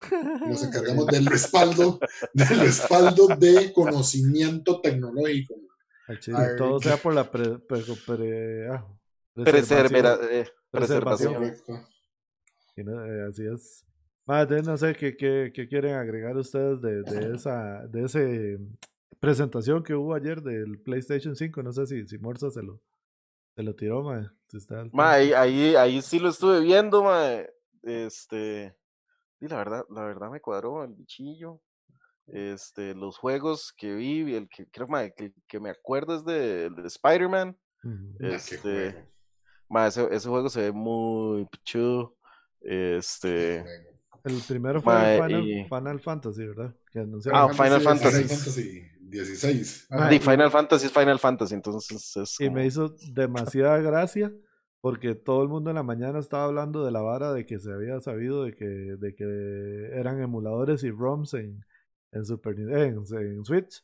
[0.47, 1.99] Nos encargamos del respaldo,
[2.33, 5.55] del respaldo de conocimiento tecnológico.
[6.20, 8.86] Chile, todo sea por la pre- pre- pre- ah,
[9.36, 10.30] Preservera- preservación.
[10.32, 11.34] eh, Preservación.
[11.34, 11.34] preservación.
[11.34, 11.89] Correcto.
[12.78, 13.86] Y no, eh, así es.
[14.26, 18.58] Más de no sé qué, qué, qué quieren agregar ustedes de, de esa de ese
[19.20, 21.62] presentación que hubo ayer del PlayStation 5.
[21.64, 22.82] No sé si, si Morza se lo,
[23.56, 24.28] se lo tiró, mae,
[24.91, 27.39] Ma, ahí, ahí, ahí sí lo estuve viendo, ma.
[27.84, 28.76] Este.
[29.39, 31.62] Y la verdad, la verdad me cuadró el bichillo.
[32.28, 36.71] Este, los juegos que vi, el que creo ma, que, que me acuerdo es de,
[36.86, 37.57] Spider-Man.
[37.84, 38.95] Ah, Este,
[39.69, 42.07] ma, ese, ese juego se ve muy qué
[42.61, 43.63] Este.
[44.23, 46.76] El primero fue el Final, y- Final Fantasy, ¿verdad?
[46.91, 46.99] Que.
[47.32, 48.23] Ah, Final Final Fantasy.
[48.23, 49.88] Fantasy 16.
[49.91, 50.13] Ajá.
[50.13, 52.41] Y Final Fantasy es Final Fantasy, entonces es.
[52.41, 54.34] Y me hizo demasiada gracia
[54.82, 57.71] porque todo el mundo en la mañana estaba hablando de la vara de que se
[57.71, 61.63] había sabido de que, de que eran emuladores y ROMs en,
[62.12, 63.84] en Super en, en Switch.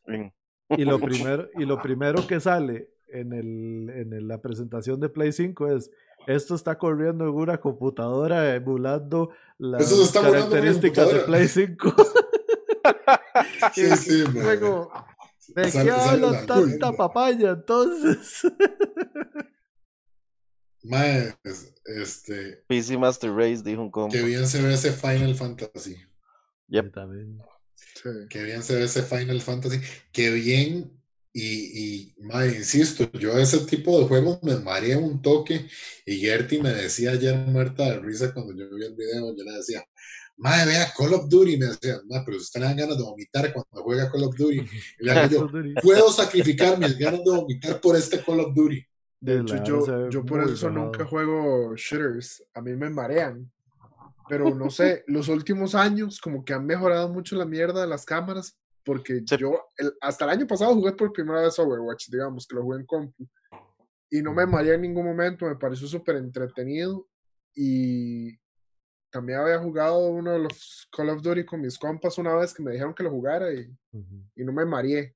[0.69, 5.09] Y lo primero, y lo primero que sale en, el, en el- la presentación de
[5.09, 5.91] Play 5 es
[6.27, 11.19] esto está corriendo en una computadora emulando las características de.
[11.21, 11.93] Play 5.
[13.73, 14.23] Sí, sí.
[14.33, 14.91] Luego,
[15.49, 16.91] ¿de Sale- qué hablan la tanta leyenda.
[16.93, 18.41] papaya entonces?
[20.83, 24.13] Mae, es- este, PC Master Race, dijo un compa.
[24.15, 25.97] qué bien se ve ese Final Fantasy.
[26.69, 26.91] Yep.
[26.93, 27.39] También.
[27.95, 28.09] Sí.
[28.29, 29.79] Qué bien se ve ese Final Fantasy.
[30.11, 30.91] Qué bien.
[31.33, 35.67] Y, y mae, insisto, yo ese tipo de juegos me mareé un toque.
[36.05, 39.35] Y Gertie me decía ayer muerta de risa cuando yo vi el video.
[39.35, 39.83] Yo le decía,
[40.41, 41.57] Mae, vea Call of Duty.
[41.57, 44.57] Me decía, mae, pero usted le dan ganas de vomitar cuando juega Call of Duty.
[44.99, 45.47] Y le yo,
[45.81, 48.83] puedo sacrificar mis ganas de vomitar por este Call of Duty.
[49.19, 52.43] De hecho, yo, yo por eso nunca juego shooters.
[52.55, 53.51] A mí me marean.
[54.29, 58.05] Pero no sé, los últimos años como que han mejorado mucho la mierda de las
[58.05, 58.57] cámaras.
[58.83, 59.37] Porque Sí.
[59.37, 62.79] yo el- hasta el año pasado jugué por primera vez Overwatch, digamos, que lo jugué
[62.79, 63.27] en compu.
[64.09, 67.07] Y no me mareé en ningún momento, me pareció súper entretenido.
[67.55, 68.35] Y
[69.11, 72.63] también había jugado uno de los Call of Duty con mis compas una vez que
[72.63, 74.23] me dijeron que lo jugara y, Ujú.
[74.35, 75.15] y no me mareé.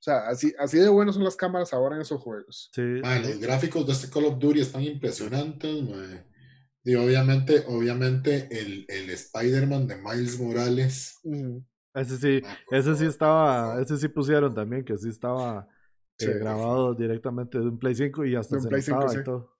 [0.00, 2.70] O sea, así, así de buenos son las cámaras ahora en esos juegos.
[2.72, 5.82] Sí, Mae, los gráficos de este Call of Duty están impresionantes.
[5.82, 6.24] mae.
[6.88, 11.18] Y obviamente, obviamente el, el Spider-Man de Miles Morales.
[11.94, 15.68] Ese sí, ese sí estaba, ese sí pusieron también, que sí estaba
[16.18, 16.30] eh, Sí.
[16.32, 19.22] grabado directamente de un Play 5 y hasta se Play 5, notaba y sí.
[19.24, 19.54] todo.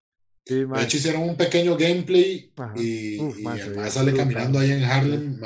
[0.47, 2.75] Sí, De hecho, hicieron un pequeño gameplay Ajá.
[2.81, 5.39] y, Uf, se ve sale caminando ahí en Harlem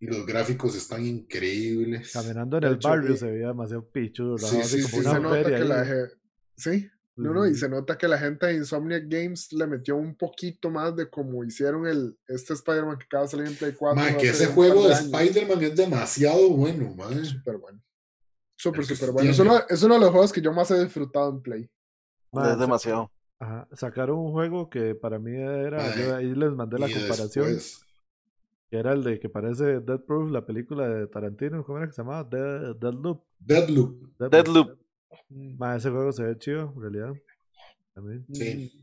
[0.00, 2.12] y los gráficos están increíbles.
[2.12, 5.02] caminando en De el hecho, barrio y- se veía demasiado pichudo, Sí, sí, como sí,
[5.04, 5.68] se una nota feria que ahí.
[5.68, 6.08] la ge-
[6.56, 6.90] sí,
[7.22, 7.58] no, no, y Ujú.
[7.58, 11.42] se nota que la gente de Insomniac Games le metió un poquito más de como
[11.44, 13.96] hicieron el este Spider-Man que acaba de salir en Play 4.
[13.96, 14.94] Mae, hace que ese juego de.
[14.94, 17.24] Spider-Man es demasiado bueno, mae.
[17.24, 17.80] Súper bueno.
[18.58, 19.30] Súper, súper bueno.
[19.30, 21.70] Es uno, es uno de los juegos que yo más he disfrutado en Play.
[22.32, 23.10] Es demasiado.
[23.38, 27.46] ajá, sacaron un juego que para mí era, yo ahí les mandé la Y comparación,
[27.46, 27.82] después,
[28.70, 31.92] que era el de que parece Dead Proof, la película de Tarantino, ¿cómo era que
[31.92, 32.24] se llamaba?
[32.24, 33.24] Dead, Deadloop.
[33.38, 34.18] Deadloop.
[34.18, 34.78] Deadloop.
[35.30, 37.12] Mae, ese juego se ve chido, en realidad.
[37.94, 38.26] También.
[38.32, 38.82] Sí.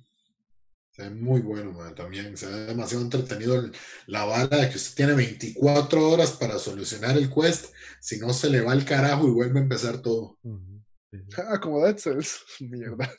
[0.92, 2.38] Se ve muy bueno, mae, también.
[2.38, 3.72] Se ve demasiado entretenido el-
[4.08, 7.74] la bala de que usted tiene 24 horas para solucionar el quest.
[8.00, 10.38] Si no, se le va al carajo y vuelve a empezar todo.
[10.44, 11.36] Ujú, sí, sí.
[11.48, 12.42] Ah, como Dead Cells.
[12.60, 13.10] Mierda.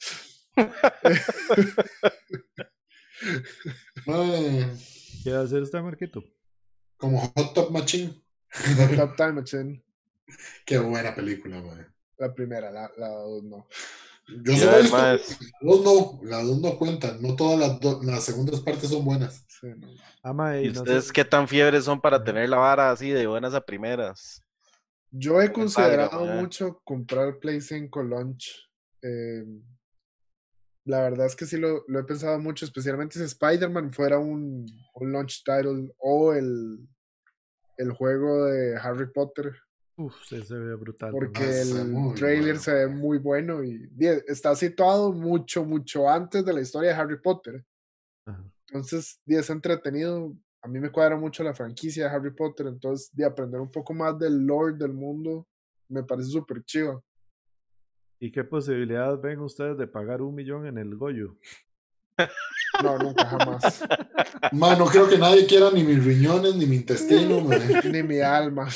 [5.24, 6.22] ¿Qué va a hacer usted, Marquito?
[6.96, 8.14] como Hot Top Machine.
[8.96, 9.84] Top Time Machine.
[10.64, 11.86] Qué buena película, mae.
[12.18, 13.66] La primera, la, la dos no.
[14.42, 15.18] Yo solo la
[15.60, 19.44] dos no, la dos no cuentan, no todas las, do- las segundas partes son buenas.
[19.48, 20.32] Sí, no.
[20.32, 23.10] Mae, ¿Y y no sé- ustedes qué tan fiebres son para tener la vara así
[23.10, 24.40] de buenas a primeras?
[25.10, 28.68] Yo he considerado mucho comprar Play 5 launch.
[29.02, 29.44] eh,
[30.86, 34.66] la verdad es que sí lo, lo he pensado mucho, especialmente si Spider-Man fuera un,
[34.94, 36.86] un launch title o el,
[37.78, 39.52] el juego de Harry Potter,
[39.96, 41.12] Uf, sí, se ve brutal.
[41.12, 42.60] porque el trailer bueno.
[42.60, 43.88] se ve muy bueno y
[44.26, 47.64] está situado mucho, mucho antes de la historia de Harry Potter.
[48.26, 48.44] Ajá.
[48.68, 50.34] Entonces, es entretenido.
[50.62, 53.92] A mí me cuadra mucho la franquicia de Harry Potter, entonces de aprender un poco
[53.94, 55.46] más del lore del mundo
[55.88, 57.04] me parece súper chido.
[58.18, 61.36] ¿Y qué posibilidades ven ustedes de pagar un millón en el Goyo?
[62.82, 63.84] No, nunca jamás.
[64.52, 67.82] Mano, creo que nadie quiera ni mis riñones ni mi intestino, mae.
[67.90, 68.68] Ni mi alma.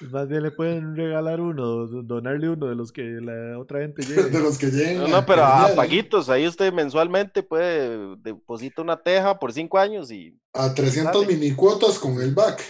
[0.00, 4.30] Más bien le pueden regalar uno, donarle uno de los que la otra gente lleve.
[4.30, 4.98] De los que lleguen.
[4.98, 9.78] No, a- no, pero a paguitos, ahí usted mensualmente puede deposita una teja por cinco
[9.78, 12.62] años y A 300 mini cuotas con el back.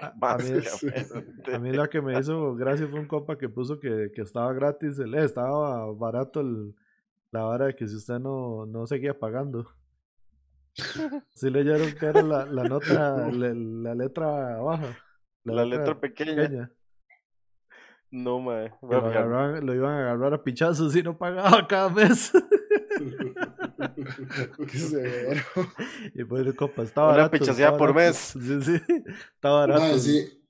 [0.00, 1.54] A, a mí, básicamente.
[1.54, 4.52] a mí lo que me hizo gracia fue un compa que puso que, que estaba
[4.52, 6.74] gratis, el, estaba barato el,
[7.32, 9.66] la vara de que si usted no, no seguía pagando.
[11.34, 14.98] Sí leyeron que era la, la nota, la, la letra baja.
[15.54, 16.70] La letra pequeña.
[18.10, 18.72] No, mae.
[18.82, 22.30] Lo, lo iban a agarrar a pichazos y no pagaba cada mes.
[24.70, 25.42] Qué severo.
[26.14, 27.30] y pues compa, está Una barato.
[27.32, 28.08] pichaseada está por barato".
[28.08, 28.16] mes.
[28.16, 29.02] Sí, sí,
[29.34, 29.80] está barato.
[29.80, 30.42] Mae, sí.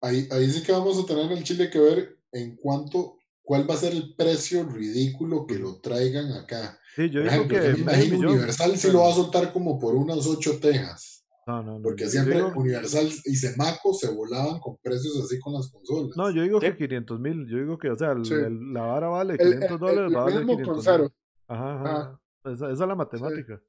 [0.00, 3.74] Ahí, ahí sí que vamos a tener el Chile que ver en cuánto, cuál va
[3.74, 6.78] a ser el precio ridículo que lo traigan acá.
[6.96, 9.78] Sí, yo Por digo ejemplo, que imagino Universal sí pero- lo va a soltar como
[9.78, 11.21] por unas ocho tejas.
[11.46, 11.82] No, no, no.
[11.82, 16.16] Porque siempre digo- Universal y Semaco se volaban con precios así con las consolas.
[16.16, 16.66] No, yo digo Sí.
[16.66, 17.48] que 500 mil.
[17.48, 18.34] Yo digo que, o sea, el- Sí.
[18.34, 20.84] el- la vara vale El- 500 el- dólares, el va a valer mismo 500 con
[20.84, 21.12] cero.
[21.48, 22.18] Ajá, ajá.
[22.44, 22.50] Ah.
[22.52, 23.60] Esa, esa es la matemática.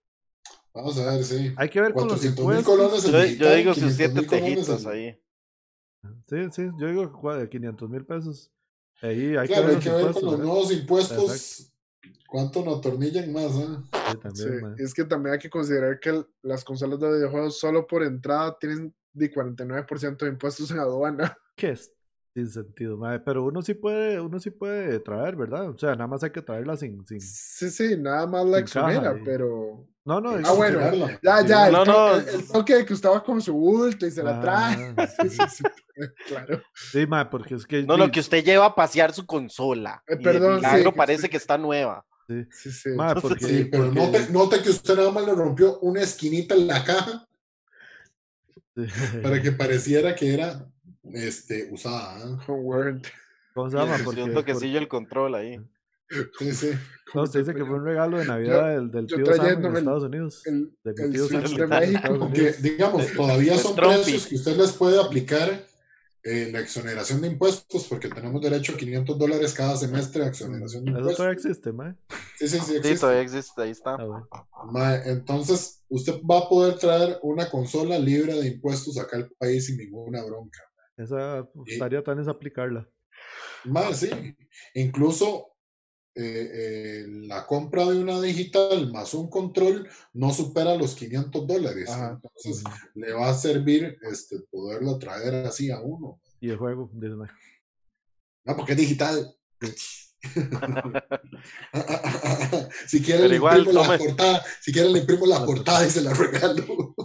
[0.74, 1.54] Vamos a ver, sí.
[1.58, 3.12] Hay que ver con los 400 mil impuestos.
[3.12, 5.20] Yo, yo digo sus 500 siete mil colones tejitos en- ahí.
[6.26, 8.52] Sí, sí, yo digo que cua- 500 mil pesos.
[9.02, 10.46] Ahí hay Claro, que ver hay los que ver con los ¿verdad?
[10.46, 11.73] nuevos impuestos
[12.28, 13.52] cuánto nos atornillan más.
[13.56, 13.68] ¿eh?
[13.94, 17.60] Sí, Sí, también, es que también hay que considerar que el- las consolas de videojuegos
[17.60, 21.38] solo por entrada tienen de 49% de impuestos en aduana.
[21.56, 21.92] ¿Qué es?
[22.34, 23.20] Sin sentido, mae.
[23.20, 25.70] Pero uno sí puede, uno sí puede traer, ¿verdad?
[25.70, 27.22] O sea, nada más hay que traerla sin, sin...
[27.22, 29.88] Sí, sí, nada más la exonera, y- pero...
[30.06, 30.80] No, no, Ah, bueno.
[30.80, 31.20] considerarla.
[31.24, 32.16] Ya, Sí, ya, el, no, to- no.
[32.18, 34.94] el- el toque de que usted va con su bulto y se la trae.
[34.98, 35.64] Ah, Sí, sí, sí,
[36.28, 36.62] claro.
[36.92, 37.84] Sí, mae, porque es que...
[37.84, 40.02] No, no, di- que usted lleva a pasear su consola.
[40.08, 42.04] Eh, perdón, sí, parece usted- que está nueva.
[42.28, 42.90] Sí, sí.
[42.96, 46.56] mae, porque, Sí, pero porque- note, note que usted nada más le rompió una esquinita
[46.56, 47.28] en la caja
[49.22, 50.68] para que pareciera que era
[51.14, 52.20] este, usada.
[52.20, 52.38] ¿eh?
[52.46, 53.02] Con Word.
[53.54, 53.98] ¿Cómo se llama?
[54.06, 55.60] Porque, un toquecillo el control ahí.
[56.38, 56.70] Sí, sí.
[57.16, 59.40] no, usted dice que fue un regalo de Navidad del, del yo tío Sam en
[59.42, 60.42] trayéndome el- Estados Unidos.
[60.46, 62.14] El, de el tío Sam de Estados México.
[62.14, 62.22] Unidos.
[62.22, 65.66] Aunque, digamos, todavía son precios que usted les puede aplicar
[66.24, 70.86] eh, la exoneración de impuestos, porque tenemos derecho a 500 dólares cada semestre de exoneración
[70.86, 71.18] de Eso impuestos.
[71.18, 71.96] todavía existe, mae.
[72.38, 73.00] Sí, sí, sí, Sí, existe.
[73.00, 73.98] todavía existe, ahí está.
[74.76, 79.66] Ah, entonces, usted va a poder traer una consola libre de impuestos acá al país
[79.66, 80.60] sin ninguna bronca.
[80.98, 82.88] Esa Y- estaría tan es aplicarla.
[83.66, 84.10] Más, sí.
[84.74, 85.50] Incluso
[86.16, 91.90] eh, eh, la compra de una digital más un control no supera los 500 dólares.
[91.90, 92.20] Ajá.
[92.22, 92.64] Entonces,
[92.94, 96.22] le va a servir este, poderlo traer así a uno.
[96.40, 97.30] Y el juego, mae.
[98.46, 99.34] No, porque es digital.
[102.88, 103.98] si quiere Pero le igual, imprimo la tome.
[103.98, 106.96] portada, si quiere le imprimo la portada y se la regalo.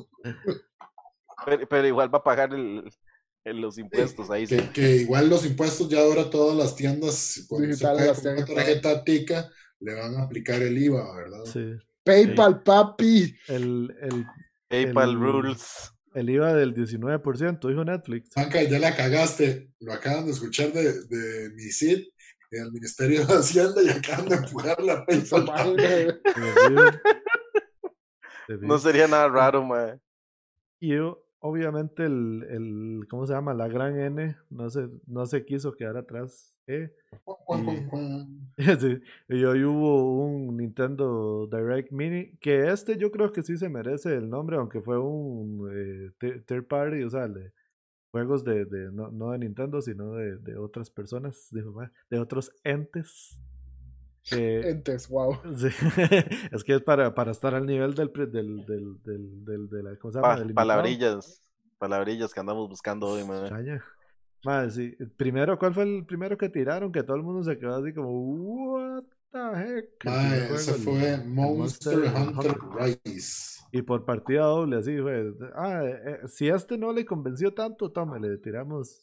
[1.47, 2.85] Pero, pero igual va a pagar el,
[3.51, 4.47] el- los impuestos ahí.
[4.47, 4.57] sí.
[4.57, 8.45] que, que igual los impuestos ya ahora todas las tiendas cuando se paga con una
[8.45, 11.45] tarjeta tica le van a aplicar el IVA, ¿verdad?
[11.45, 11.75] Sí.
[12.05, 13.37] PayPal, papi.
[13.49, 14.27] El, el,
[14.69, 15.93] PayPal el- Rules.
[16.15, 18.31] el IVA del 19%, dijo Netflix.
[18.35, 19.71] Banca, ya la cagaste.
[19.81, 22.07] Lo acaban de escuchar de, de mi CID,
[22.51, 25.45] del Ministerio de Hacienda, y acaban de empujar la PayPal.
[25.45, 26.21] madre.
[28.61, 29.99] No sería nada raro, mae.
[30.81, 33.55] Yo, obviamente el, el, ¿cómo se llama?
[33.55, 36.55] La gran N no se, no se quiso quedar atrás.
[36.67, 36.93] ¿eh?
[37.25, 37.67] Cuan.
[38.81, 43.69] Sí, Y hoy hubo un Nintendo Direct Mini, que este yo creo que sí se
[43.69, 47.53] merece el nombre, aunque fue un eh, thi- third party, o sea, de
[48.11, 51.49] juegos de, de no, no de Nintendo, sino de, de otras personas,
[52.11, 53.41] de otros entes.
[54.31, 55.35] Que- Entes, wow.
[55.57, 55.69] sí,
[56.53, 59.83] es que es para, para estar al nivel del, pre- del, del, del, del- de
[59.83, 60.37] la, ¿cómo se llama?
[60.37, 61.43] Pa- palabrillas.
[61.79, 63.21] Palabrillas que andamos buscando hoy.
[63.21, 63.85] Extraña.
[64.45, 64.95] Madre, sí.
[65.17, 66.91] Primero, ¿cuál fue el primero que tiraron?
[66.93, 69.99] Que todo el mundo se quedó así como, what the heck.
[69.99, 73.59] Primer ese el- fue el Monster Hunter Rise.
[73.71, 75.33] Y por partida doble, así fue.
[75.55, 79.01] Ah, eh, si este no le convenció tanto, tome, le tiramos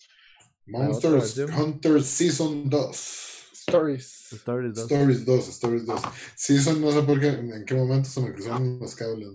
[0.68, 1.48] Monster.
[1.56, 3.45] Hunter Season 2.
[3.68, 4.28] Stories.
[4.32, 4.86] Stories 2.
[4.86, 6.01] Stories 2, Stories 2.
[6.36, 9.30] Season, no sé por qué, en qué momento se me cruzaron los cables.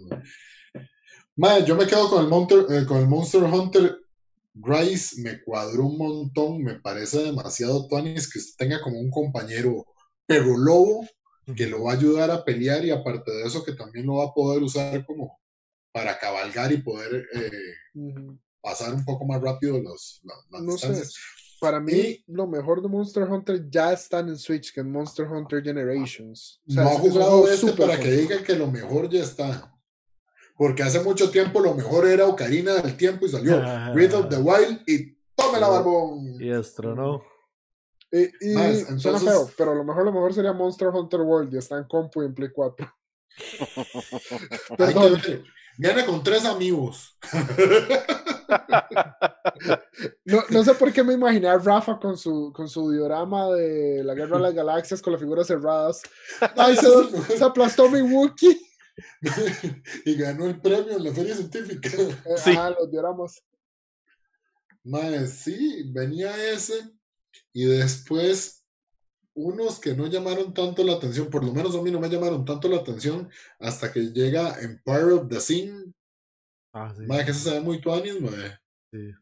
[1.67, 3.97] yo me quedo con el, Monster, eh, con el Monster Hunter
[4.55, 9.85] Rise, me cuadró un montón, me parece demasiado tuanis que usted tenga como un compañero
[10.27, 11.07] perro lobo
[11.57, 14.27] que lo va a ayudar a pelear y aparte de eso que también lo va
[14.27, 15.41] a poder usar como
[15.93, 17.51] para cabalgar y poder eh,
[18.61, 21.03] pasar un poco más rápido los, la- las No sé.
[21.61, 25.27] Para mí, Y- lo mejor de Monster Hunter ya está en Switch, que en Monster
[25.27, 26.61] Hunter Generations.
[26.69, 29.23] O sea, no ha es- es jugado este para que digan que lo mejor ya
[29.23, 29.73] está.
[30.57, 33.61] Porque hace mucho tiempo lo mejor era Ocarina del Tiempo y salió
[33.95, 36.35] Breath of the Wild y ¡Tómela, barbón!
[36.41, 37.23] Y destronó.
[38.13, 41.21] Y, y Más, suena entonces- feo, pero a lo mejor lo mejor sería Monster Hunter
[41.21, 42.93] World y está en compu y en Play 4.
[43.61, 43.67] Hay
[44.69, 45.45] que Perdón, ver.
[45.79, 47.17] Viene con tres amigos.
[50.25, 54.03] no, no sé por qué me imaginé a Rafa con su, con su diorama de
[54.05, 56.03] la Guerra de las Galaxias con las figuras cerradas.
[56.57, 58.61] Ay, se, se aplastó mi Wookiee.
[60.05, 61.89] y ganó el premio en la feria científica.
[61.91, 62.51] Eh, Sí.
[62.51, 63.43] Ajá, los dioramas.
[64.85, 66.91] Mae, sí, venía ese.
[67.53, 68.60] Y después,
[69.45, 72.45] unos que no llamaron tanto la atención, por lo menos a mí no me llamaron
[72.45, 73.29] tanto la atención,
[73.59, 75.95] hasta que llega Empire of the Sin.
[76.73, 77.05] Ah, sí.
[77.07, 78.15] Mae, que se ve muy tuanis,
[78.93, 79.13] sí.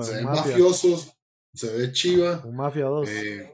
[0.00, 1.12] Se ven mafiosos,
[1.54, 2.42] se ve chiva.
[2.44, 3.08] Un Mafia 2.
[3.08, 3.52] eh,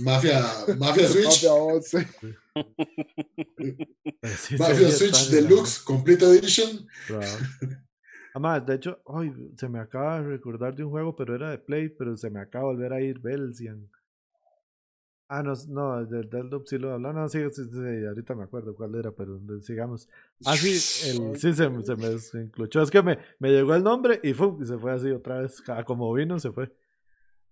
[0.00, 0.42] mafia,
[0.76, 1.24] Mafia Switch.
[1.44, 2.08] Mafia 11.
[4.20, 6.86] Eh, sí, Mafia Switch Deluxe Complete Edition.
[8.34, 11.58] Además, de hecho, ay, se me acaba de recordar de un juego, pero era de
[11.58, 13.88] Play, pero se me acaba de volver a ir Belsian.
[15.30, 17.20] Ah, no, no, del Deathloop sí lo hablaba.
[17.20, 20.08] No, sí, sí, sí, ahorita me acuerdo cuál era, pero sigamos.
[20.46, 20.70] Ah, sí,
[21.10, 22.80] el, sí, se, me- se me desencluchó.
[22.80, 24.62] Es que me, me llegó el nombre y, ¡fum!
[24.62, 25.62] y se fue así otra vez.
[25.68, 26.72] Ah, Como vino, se fue.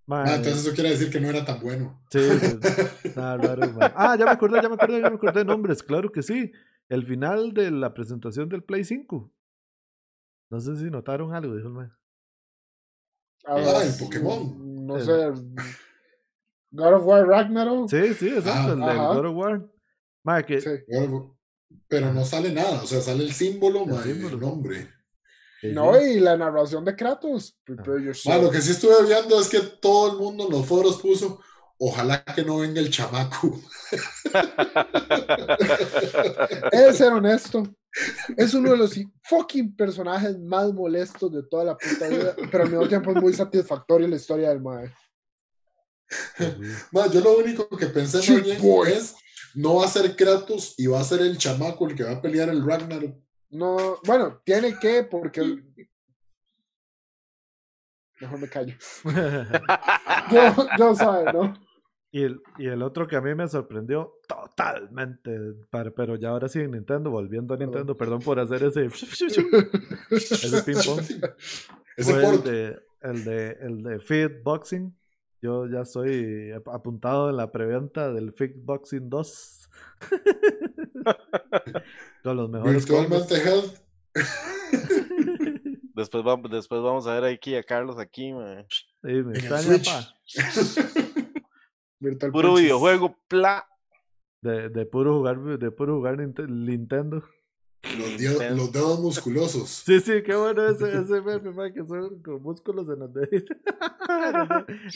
[0.08, 2.00] Ah, entonces eso quiere decir que no era tan bueno.
[2.10, 2.58] Sí, sí,
[3.16, 3.74] nada raro.
[3.94, 6.52] Ah, ya me acordé, ya me acordé, ya me acordé de nombres, claro que sí.
[6.88, 9.30] El final de la presentación del Play 5.
[10.48, 11.88] No sé si notaron algo, dijo el mae.
[13.44, 14.86] Ah, el Pokémon.
[14.86, 15.12] No El- sé.
[16.70, 17.88] God of War Ragnarok.
[17.90, 19.14] Sí, sí, exacto, el del Ajá.
[19.14, 19.66] God of War.
[20.24, 20.70] Mae, que Sí.
[21.88, 24.34] Pero no sale nada, o sea, sale el símbolo, El mae, símbolo.
[24.34, 24.88] el nombre.
[25.62, 27.58] No, y la narración de Kratos.
[27.66, 28.42] Yourself.
[28.42, 31.40] lo que sí estuve viendo es que todo el mundo en los foros puso,
[31.78, 33.58] ojalá que no venga el chamaco.
[36.72, 37.64] De ser honesto.
[38.36, 42.70] Es uno de los fucking personajes más molestos de toda la puta vida, pero al
[42.70, 44.60] mismo tiempo es muy satisfactorio la historia del
[46.92, 48.90] Ma, yo lo único que pensé bien boy.
[48.92, 49.16] es,
[49.54, 52.22] no va a ser Kratos y va a ser el chamaco el que va a
[52.22, 53.16] pelear el Ragnarok.
[53.50, 55.62] No, bueno, tiene que, porque.
[58.20, 58.74] Mejor me callo.
[60.30, 61.54] Yo, yo sabe, ¿no?
[62.10, 65.30] y, el, y el otro que a mí me sorprendió totalmente,
[65.70, 68.86] para- pero ya ahora sí en Nintendo, volviendo a Nintendo, perdón por hacer ese,
[70.10, 71.00] ese ping pong.
[71.96, 74.96] Ese fue el de, el de, el de Fit Boxing.
[75.46, 75.84] Yo ya
[76.56, 79.70] ap- apuntado en la preventa del Fit Boxing 2.
[82.24, 83.28] Con los mejores combos.
[83.28, 83.78] Virtualmente Health.
[85.94, 88.66] Después vamos, después vamos a ver aquí a Carlos aquí, mae.
[88.68, 88.84] Sí,
[89.22, 89.88] me extraña, Switch.
[89.88, 90.14] pa.
[92.00, 92.64] Virtual Puro Punches.
[92.64, 93.66] videojuego, pla.
[94.42, 97.22] De, de puro jugar, de puro jugar Ninte- Nintendo.
[97.98, 99.68] Los, dedos- los dedos musculosos.
[99.84, 103.56] Sí, sí, qué bueno ese, ese meme, man, que son con músculos en los deditos.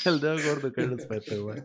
[0.04, 1.62] el dedo gordo, qué respeto, güey.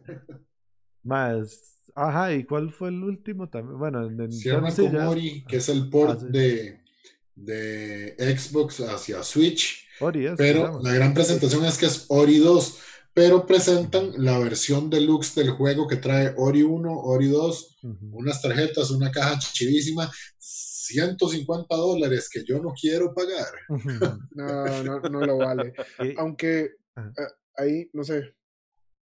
[1.04, 3.78] Más, ajá, ¿y cuál fue el último también?
[3.78, 6.28] Bueno, en Se llama sí ya- Komori, que es el port Ah, sí.
[6.32, 6.80] de,
[7.36, 9.86] de Xbox hacia Switch.
[10.00, 12.80] Ori es, Pero la gran presentación es que es Ori 2.
[13.16, 18.10] Pero presentan la versión deluxe del juego que trae Ori 1, Ori 2, Ujú.
[18.12, 23.54] unas tarjetas, una caja chivísima, 150 dólares que yo no quiero pagar.
[24.36, 25.74] No, no, no lo vale.
[26.18, 28.36] Aunque eh, ahí, no sé,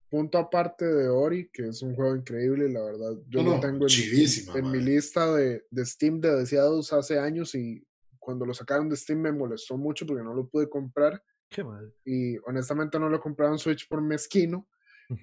[0.08, 3.12] punto aparte de Ori, que es un juego increíble, la verdad.
[3.28, 7.18] Yo No, lo tengo en, chivísima, en mi lista de, de Steam de deseados hace
[7.18, 7.86] años y
[8.18, 11.94] cuando lo sacaron de Steam me molestó mucho porque no lo pude comprar Qué mal.
[12.04, 14.68] y honestamente no lo compraron en Switch por mezquino.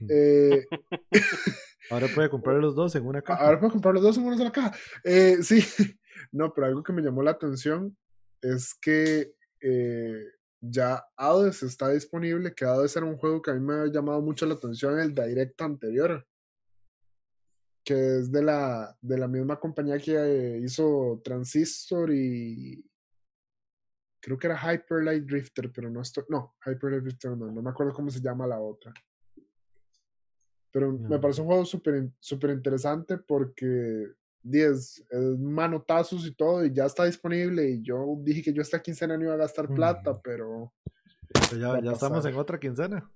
[0.09, 0.65] Eh,
[1.89, 3.43] Ahora puede comprar los dos en una caja.
[3.43, 4.75] ahora puedo comprar los dos en una sola caja.
[5.03, 5.59] Eh, sí,
[6.31, 7.95] no, pero algo que me llamó la atención
[8.41, 10.23] es que eh,
[10.61, 14.21] ya Hades está disponible, que Hades era un juego que a mí me ha llamado
[14.21, 16.25] mucho la atención en el directo anterior,
[17.83, 22.83] que es de la, de la misma compañía que hizo Transistor y
[24.25, 27.61] creo que era Hyper Light Drifter, pero no estoy, no, Hyper Light Drifter no, no
[27.61, 28.91] me acuerdo cómo se llama la otra.
[30.71, 34.07] Pero me parece un juego súper in- súper interesante porque
[34.41, 35.05] 10
[35.37, 39.25] manotazos y todo y ya está disponible y yo dije que yo esta quincena no
[39.25, 40.21] iba a gastar plata, Ujú.
[40.23, 40.73] pero
[41.51, 43.07] Pero ya, estamos en otra quincena.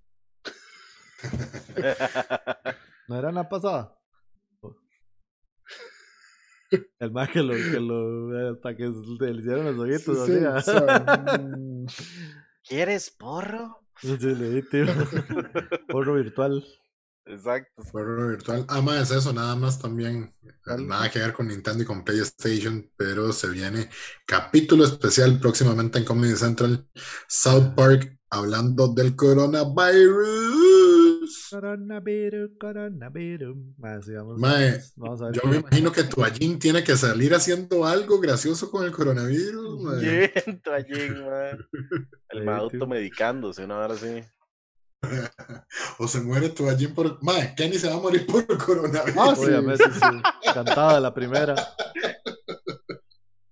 [3.07, 3.98] ¿No era la pasada?
[6.99, 10.73] El más que lo, que lo, hasta que le hicieron los ojitos, sí, así, o
[10.73, 11.41] sea,
[12.67, 13.81] ¿Quieres porro?
[14.01, 14.85] Sí, le di, tío.
[15.89, 16.63] Porro virtual.
[17.25, 17.83] Exacto.
[17.91, 18.65] Juego virtual.
[18.69, 20.33] Ah, ma, es eso, nada más también.
[20.65, 23.89] Nada que ver con Nintendo y con PlayStation, pero se viene
[24.25, 26.87] capítulo especial próximamente en Comedy Central.
[27.27, 30.58] South Park hablando del coronavirus.
[31.49, 33.57] Coronavirus, coronavirus.
[33.77, 34.37] Mae, sigamos.
[34.39, 38.19] Mae, Vamos a ver Yo me imagino que tu Allín tiene que salir haciendo algo
[38.19, 39.81] gracioso con el coronavirus.
[39.81, 39.99] mae.
[39.99, 41.57] Bien, toallín, mae.
[42.29, 44.23] El mae automedicándose, una hora así.
[45.99, 47.23] O se muere tu Allín por.
[47.23, 49.17] Mae, Kenny se va a morir por coronavirus.
[49.17, 49.45] Ah, sí.
[49.45, 50.51] Obviamente, sí.
[50.53, 51.55] Cantada la primera.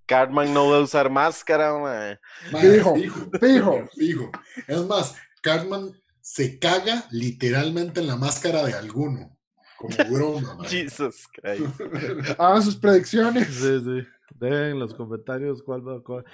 [0.05, 2.19] Cartman no va a usar máscara, mae.
[2.51, 2.95] Mae, Fijo,
[3.39, 3.89] fijo.
[3.95, 4.31] fijo.
[4.67, 5.91] Es más, Cartman
[6.29, 9.37] se caga literalmente en la máscara de alguno.
[9.77, 10.57] Como broma.
[10.67, 11.79] Jesus Christ.
[12.39, 13.47] Hagan sus predicciones.
[13.47, 14.07] Sí, sí.
[14.35, 16.03] Dejen en los comentarios cuál va.
[16.03, 16.25] cuál-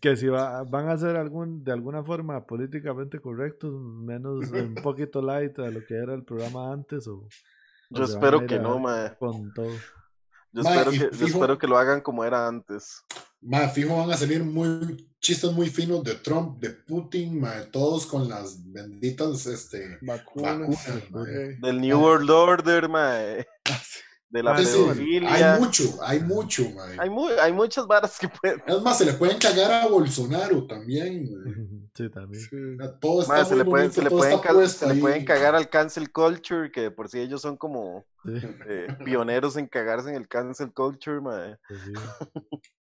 [0.00, 5.20] Que si va- van a ser algún, de alguna forma políticamente correctos, menos un poquito
[5.20, 7.28] light a lo que era el programa antes o,
[7.90, 9.14] Yo a espero que no, mae.
[9.18, 9.70] con todo.
[10.52, 13.04] Yo Mae, espero que, yo fijo- espero que lo hagan como era antes.
[13.44, 18.06] Mae, fijo van a salir muy chistes muy finos de Trump, de Putin, mae, todos
[18.06, 20.60] con las benditas este, Vacunas.
[20.60, 21.28] vacunas.
[21.28, 21.56] eh.
[21.60, 23.46] Del New World Order, mae.
[24.30, 26.96] De la Mae, Sí, hay mucho, hay mucho, mae.
[26.98, 28.60] Hay, mu- hay muchas varas que pueden.
[28.66, 31.24] Es más, se le pueden cagar a Bolsonaro también.
[31.24, 31.54] mae.
[31.94, 32.42] Sí, también.
[32.42, 32.56] Sí.
[33.00, 35.68] Todo está Mae, se le pueden, bonito, se le pueden, se le pueden cagar al
[35.70, 38.32] cancel culture, que por sí ellos son como Sí,
[38.68, 41.56] eh, pioneros en cagarse en el cancel culture, mae.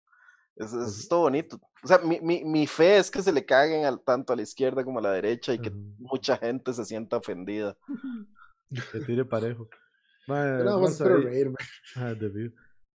[0.65, 1.59] eso es todo bonito.
[1.83, 4.41] O sea, mi, mi, mi fe es que se le caguen al, tanto a la
[4.43, 7.75] izquierda como a la derecha y que mucha gente se sienta ofendida.
[8.93, 9.67] Que tire parejo.
[10.27, 11.09] Más vamos ahí.
[11.09, 11.57] reírme.
[11.97, 12.13] Ah.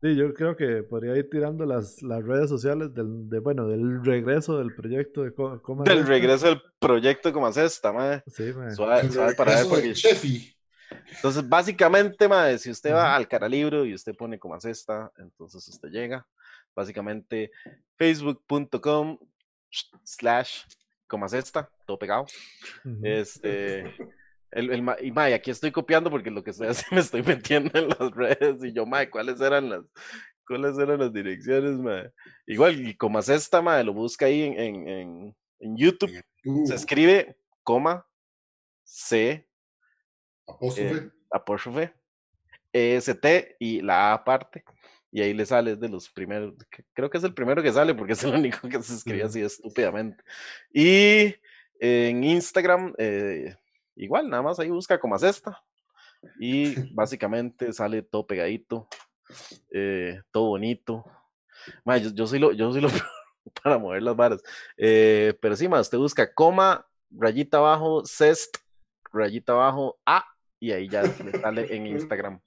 [0.02, 4.04] Sí, yo creo que podría ir tirando las, las redes sociales del, de, bueno, del
[4.04, 8.22] regreso del proyecto de Co- Coma Del regreso del proyecto como hace esta, mae.
[8.28, 8.72] Sí, mae.
[8.76, 9.94] Suave, suave para ver, porque-.
[11.16, 13.16] Entonces, básicamente, mae, si usted va Ujú.
[13.18, 16.28] al Caralibro y usted pone como hace esta, entonces usted llega.
[16.76, 17.52] Básicamente,
[17.98, 19.18] facebook.com
[20.04, 20.64] slash
[21.08, 22.26] como hace esta, todo pegado.
[23.04, 23.82] Este,
[24.52, 27.78] el, el, y mae, aquí estoy copiando porque lo que estoy haciendo me estoy metiendo
[27.78, 29.84] en las redes y yo, mae, ¿cuáles eran las,
[30.48, 32.12] cuáles eran las direcciones, mae?
[32.48, 36.12] Igual, y como hace esta, mae, lo busca ahí en, en, en, en YouTube,
[36.44, 38.04] Uh, se escribe coma
[38.84, 39.48] C
[40.48, 40.96] apóstrofe.
[40.96, 41.94] eh, apóstrofe
[42.74, 44.64] EST y la A aparte.
[45.12, 46.54] Y ahí le sale, es de los primeros,
[46.94, 49.42] creo que es el primero que sale porque es el único que se escribe así
[49.42, 50.24] estúpidamente.
[50.74, 51.36] Y
[51.80, 53.56] en Instagram, eh,
[53.96, 55.62] igual, nada más ahí busca como es esta.
[56.40, 58.88] Y básicamente sale todo pegadito,
[59.72, 61.04] eh, todo bonito.
[61.86, 62.90] Yo, yo soy lo, yo soy lo
[63.64, 64.42] para mover las varas.
[64.78, 68.58] Eh, pero sí, más usted busca coma, rayita abajo, cest,
[69.12, 70.24] rayita abajo, A,
[70.60, 72.40] y ahí ya le sale en Instagram.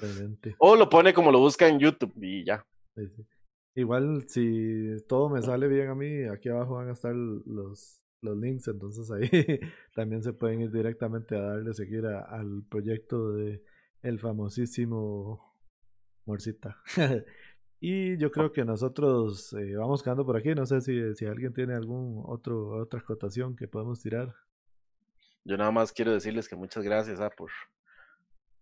[0.00, 0.56] Excelente.
[0.58, 2.64] O lo pone como lo busca en YouTube y ya.
[2.96, 3.26] Sí, sí.
[3.74, 8.36] Igual, si todo me sale bien a mí, aquí abajo van a estar los, los
[8.36, 9.28] links, entonces ahí
[9.94, 13.62] también se pueden ir directamente a darle seguir a- al proyecto de
[14.02, 15.54] el famosísimo
[16.26, 16.76] Morcita.
[17.80, 20.54] y yo creo que nosotros eh, vamos quedando por aquí.
[20.54, 24.34] No sé si, si alguien tiene algún otro otra acotación que podemos tirar.
[25.44, 27.50] Yo nada más quiero decirles que muchas gracias ah, por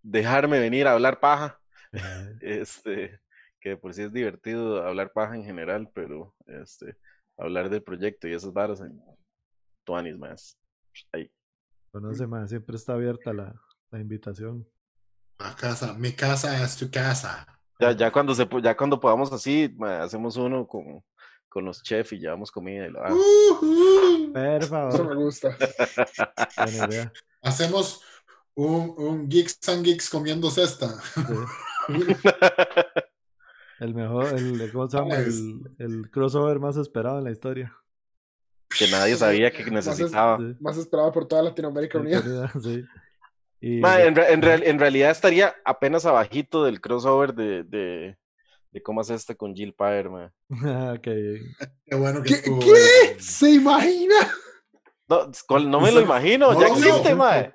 [0.03, 1.61] dejarme venir a hablar paja.
[2.41, 3.19] Este,
[3.61, 6.97] que por sí es divertido hablar paja en general, pero este,
[7.37, 9.03] hablar del proyecto y esas varas en
[9.85, 10.57] Tuanis más.
[11.13, 11.31] Ahí.
[11.91, 13.55] conoce más, siempre está abierta la,
[13.91, 14.67] la invitación.
[15.39, 17.47] La casa, mi casa es tu casa.
[17.81, 21.03] Ya, ya cuando se ya cuando podamos así, ma, hacemos uno con,
[21.49, 23.15] con los chefs y llevamos comida y vara.
[23.15, 24.33] Ujú.
[24.33, 25.57] Por Eso me gusta.
[26.57, 27.13] buena idea.
[27.43, 28.03] Hacemos
[28.59, 30.89] un, un Geeks and Geeks comiendo cesta.
[31.87, 31.99] Sí.
[33.81, 35.15] El mejor, el, ¿cómo se llama?
[35.15, 37.73] Ah, es- El, el crossover más esperado en la historia.
[38.77, 40.37] que nadie sabía que es- necesitaba.
[40.39, 40.57] Sí.
[40.61, 42.21] Más esperado por toda Latinoamérica Unida.
[42.63, 42.85] Sí.
[43.61, 48.17] Y Ma, en, re- en real- en realidad estaría apenas abajito del crossover de, de,
[48.71, 50.33] de cómo es este con Jill Pyre, ma.
[50.65, 51.03] Ah, ok.
[51.03, 52.35] Qué bueno que ¿Qué?
[52.35, 52.59] estuvo.
[52.61, 53.17] ¿Qué?
[53.21, 54.15] ¿Se imagina?
[55.09, 57.17] No, ¿cuál- no me lo imagino, no ya existe, vio.
[57.17, 57.55] ma.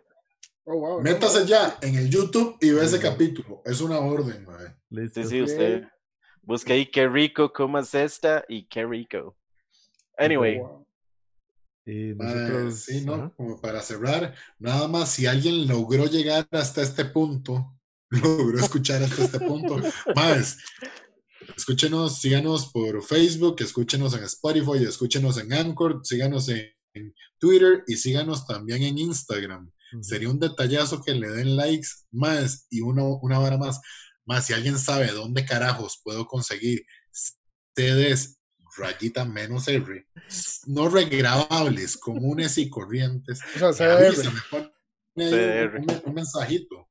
[0.65, 1.01] Oh, wow.
[1.01, 3.61] Métase ya en el YouTube y ve ese capítulo.
[3.65, 4.75] Es una orden, mae.
[4.89, 5.23] Listo.
[5.23, 5.83] Sí, usted
[6.41, 9.37] busca ahí qué rico, cómo es esta y qué rico.
[10.17, 10.83] Anyway, Oh, wow.
[11.85, 12.13] Y
[12.71, 13.13] sí, ¿no?
[13.15, 13.33] ajá.
[13.35, 17.77] Como para cerrar, nada más si alguien logró llegar hasta este punto,
[18.09, 19.75] logró escuchar hasta este punto,
[20.15, 20.59] más,
[21.57, 27.97] escúchenos, síganos por Facebook, escúchenos en Spotify, escúchenos en Anchor, síganos en, en Twitter y
[27.97, 29.69] síganos también en Instagram.
[30.01, 33.79] Sería un detallazo que le den likes más y una, una vara más.
[34.25, 36.85] Más si alguien sabe dónde carajos puedo conseguir
[37.75, 38.39] CDs
[38.77, 40.07] rayita menos R,
[40.67, 43.39] no regrabables, comunes y corrientes.
[43.61, 44.07] O sea, me CDR.
[44.07, 44.71] avisa, me pone
[45.17, 46.01] ahí CDR.
[46.05, 46.89] un, mensajito.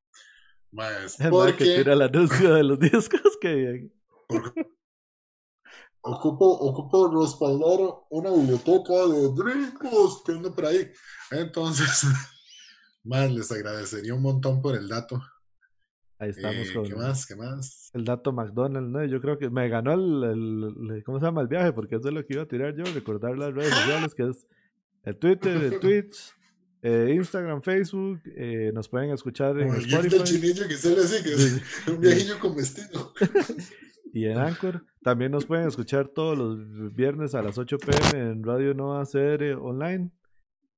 [1.19, 3.93] Que porque tira el anuncio de los discos que bien.
[6.01, 10.91] ocupo, ocupo respaldar una biblioteca de brincos que anda por ahí.
[11.31, 12.07] Entonces,
[13.05, 15.23] más les agradecería un montón por el dato.
[16.19, 17.27] Ahí estamos Eh, con ¿Qué más?
[17.27, 17.91] ¿Qué más?
[17.95, 19.05] el dato McDonald's, ¿no?
[19.05, 21.41] Yo creo que me ganó el, el- el- ¿cómo se llama?
[21.43, 24.15] El viaje, porque eso es lo que iba a tirar yo, recordar las redes sociales,
[24.15, 24.47] que es
[25.03, 26.33] el Twitter, el Twitch,
[26.83, 31.23] eh, Instagram, Facebook, eh, nos pueden escuchar en el Spotify chinillo que se le hace,
[31.25, 33.13] que es un viejillo con vestido.
[34.13, 34.85] y en Anchor.
[35.03, 39.55] También nos pueden escuchar todos los viernes a las 8 pm en Radio Nova CR
[39.61, 40.13] online.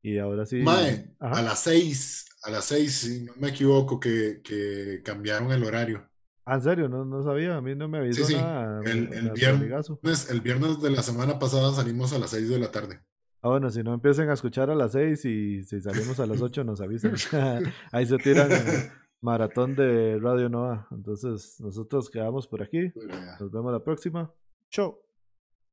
[0.05, 0.57] Y ahora sí.
[0.63, 1.39] Mae, Ajá.
[1.39, 6.07] a las seis, a las seis, si no me equivoco, que, que cambiaron el horario.
[6.45, 8.39] Ah, en serio, no, no sabía, a mí no me avisó Sí, sí.
[8.39, 8.83] nada.
[8.85, 12.71] El, el viernes, el viernes de la semana pasada salimos a las seis de la
[12.71, 13.01] tarde.
[13.41, 16.41] Ah, bueno, si no empiecen a escuchar a las 6 y si salimos a las
[16.41, 17.13] 8 nos avisan.
[17.93, 18.91] Ahí se tiran eh,
[19.21, 20.89] maratón de Radio Nova.
[20.91, 22.91] Entonces, nosotros quedamos por aquí.
[22.95, 24.33] Ya, Nos vemos la próxima.
[24.71, 24.99] Chau.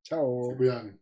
[0.02, 0.54] Chao.
[0.56, 1.00] cuidan.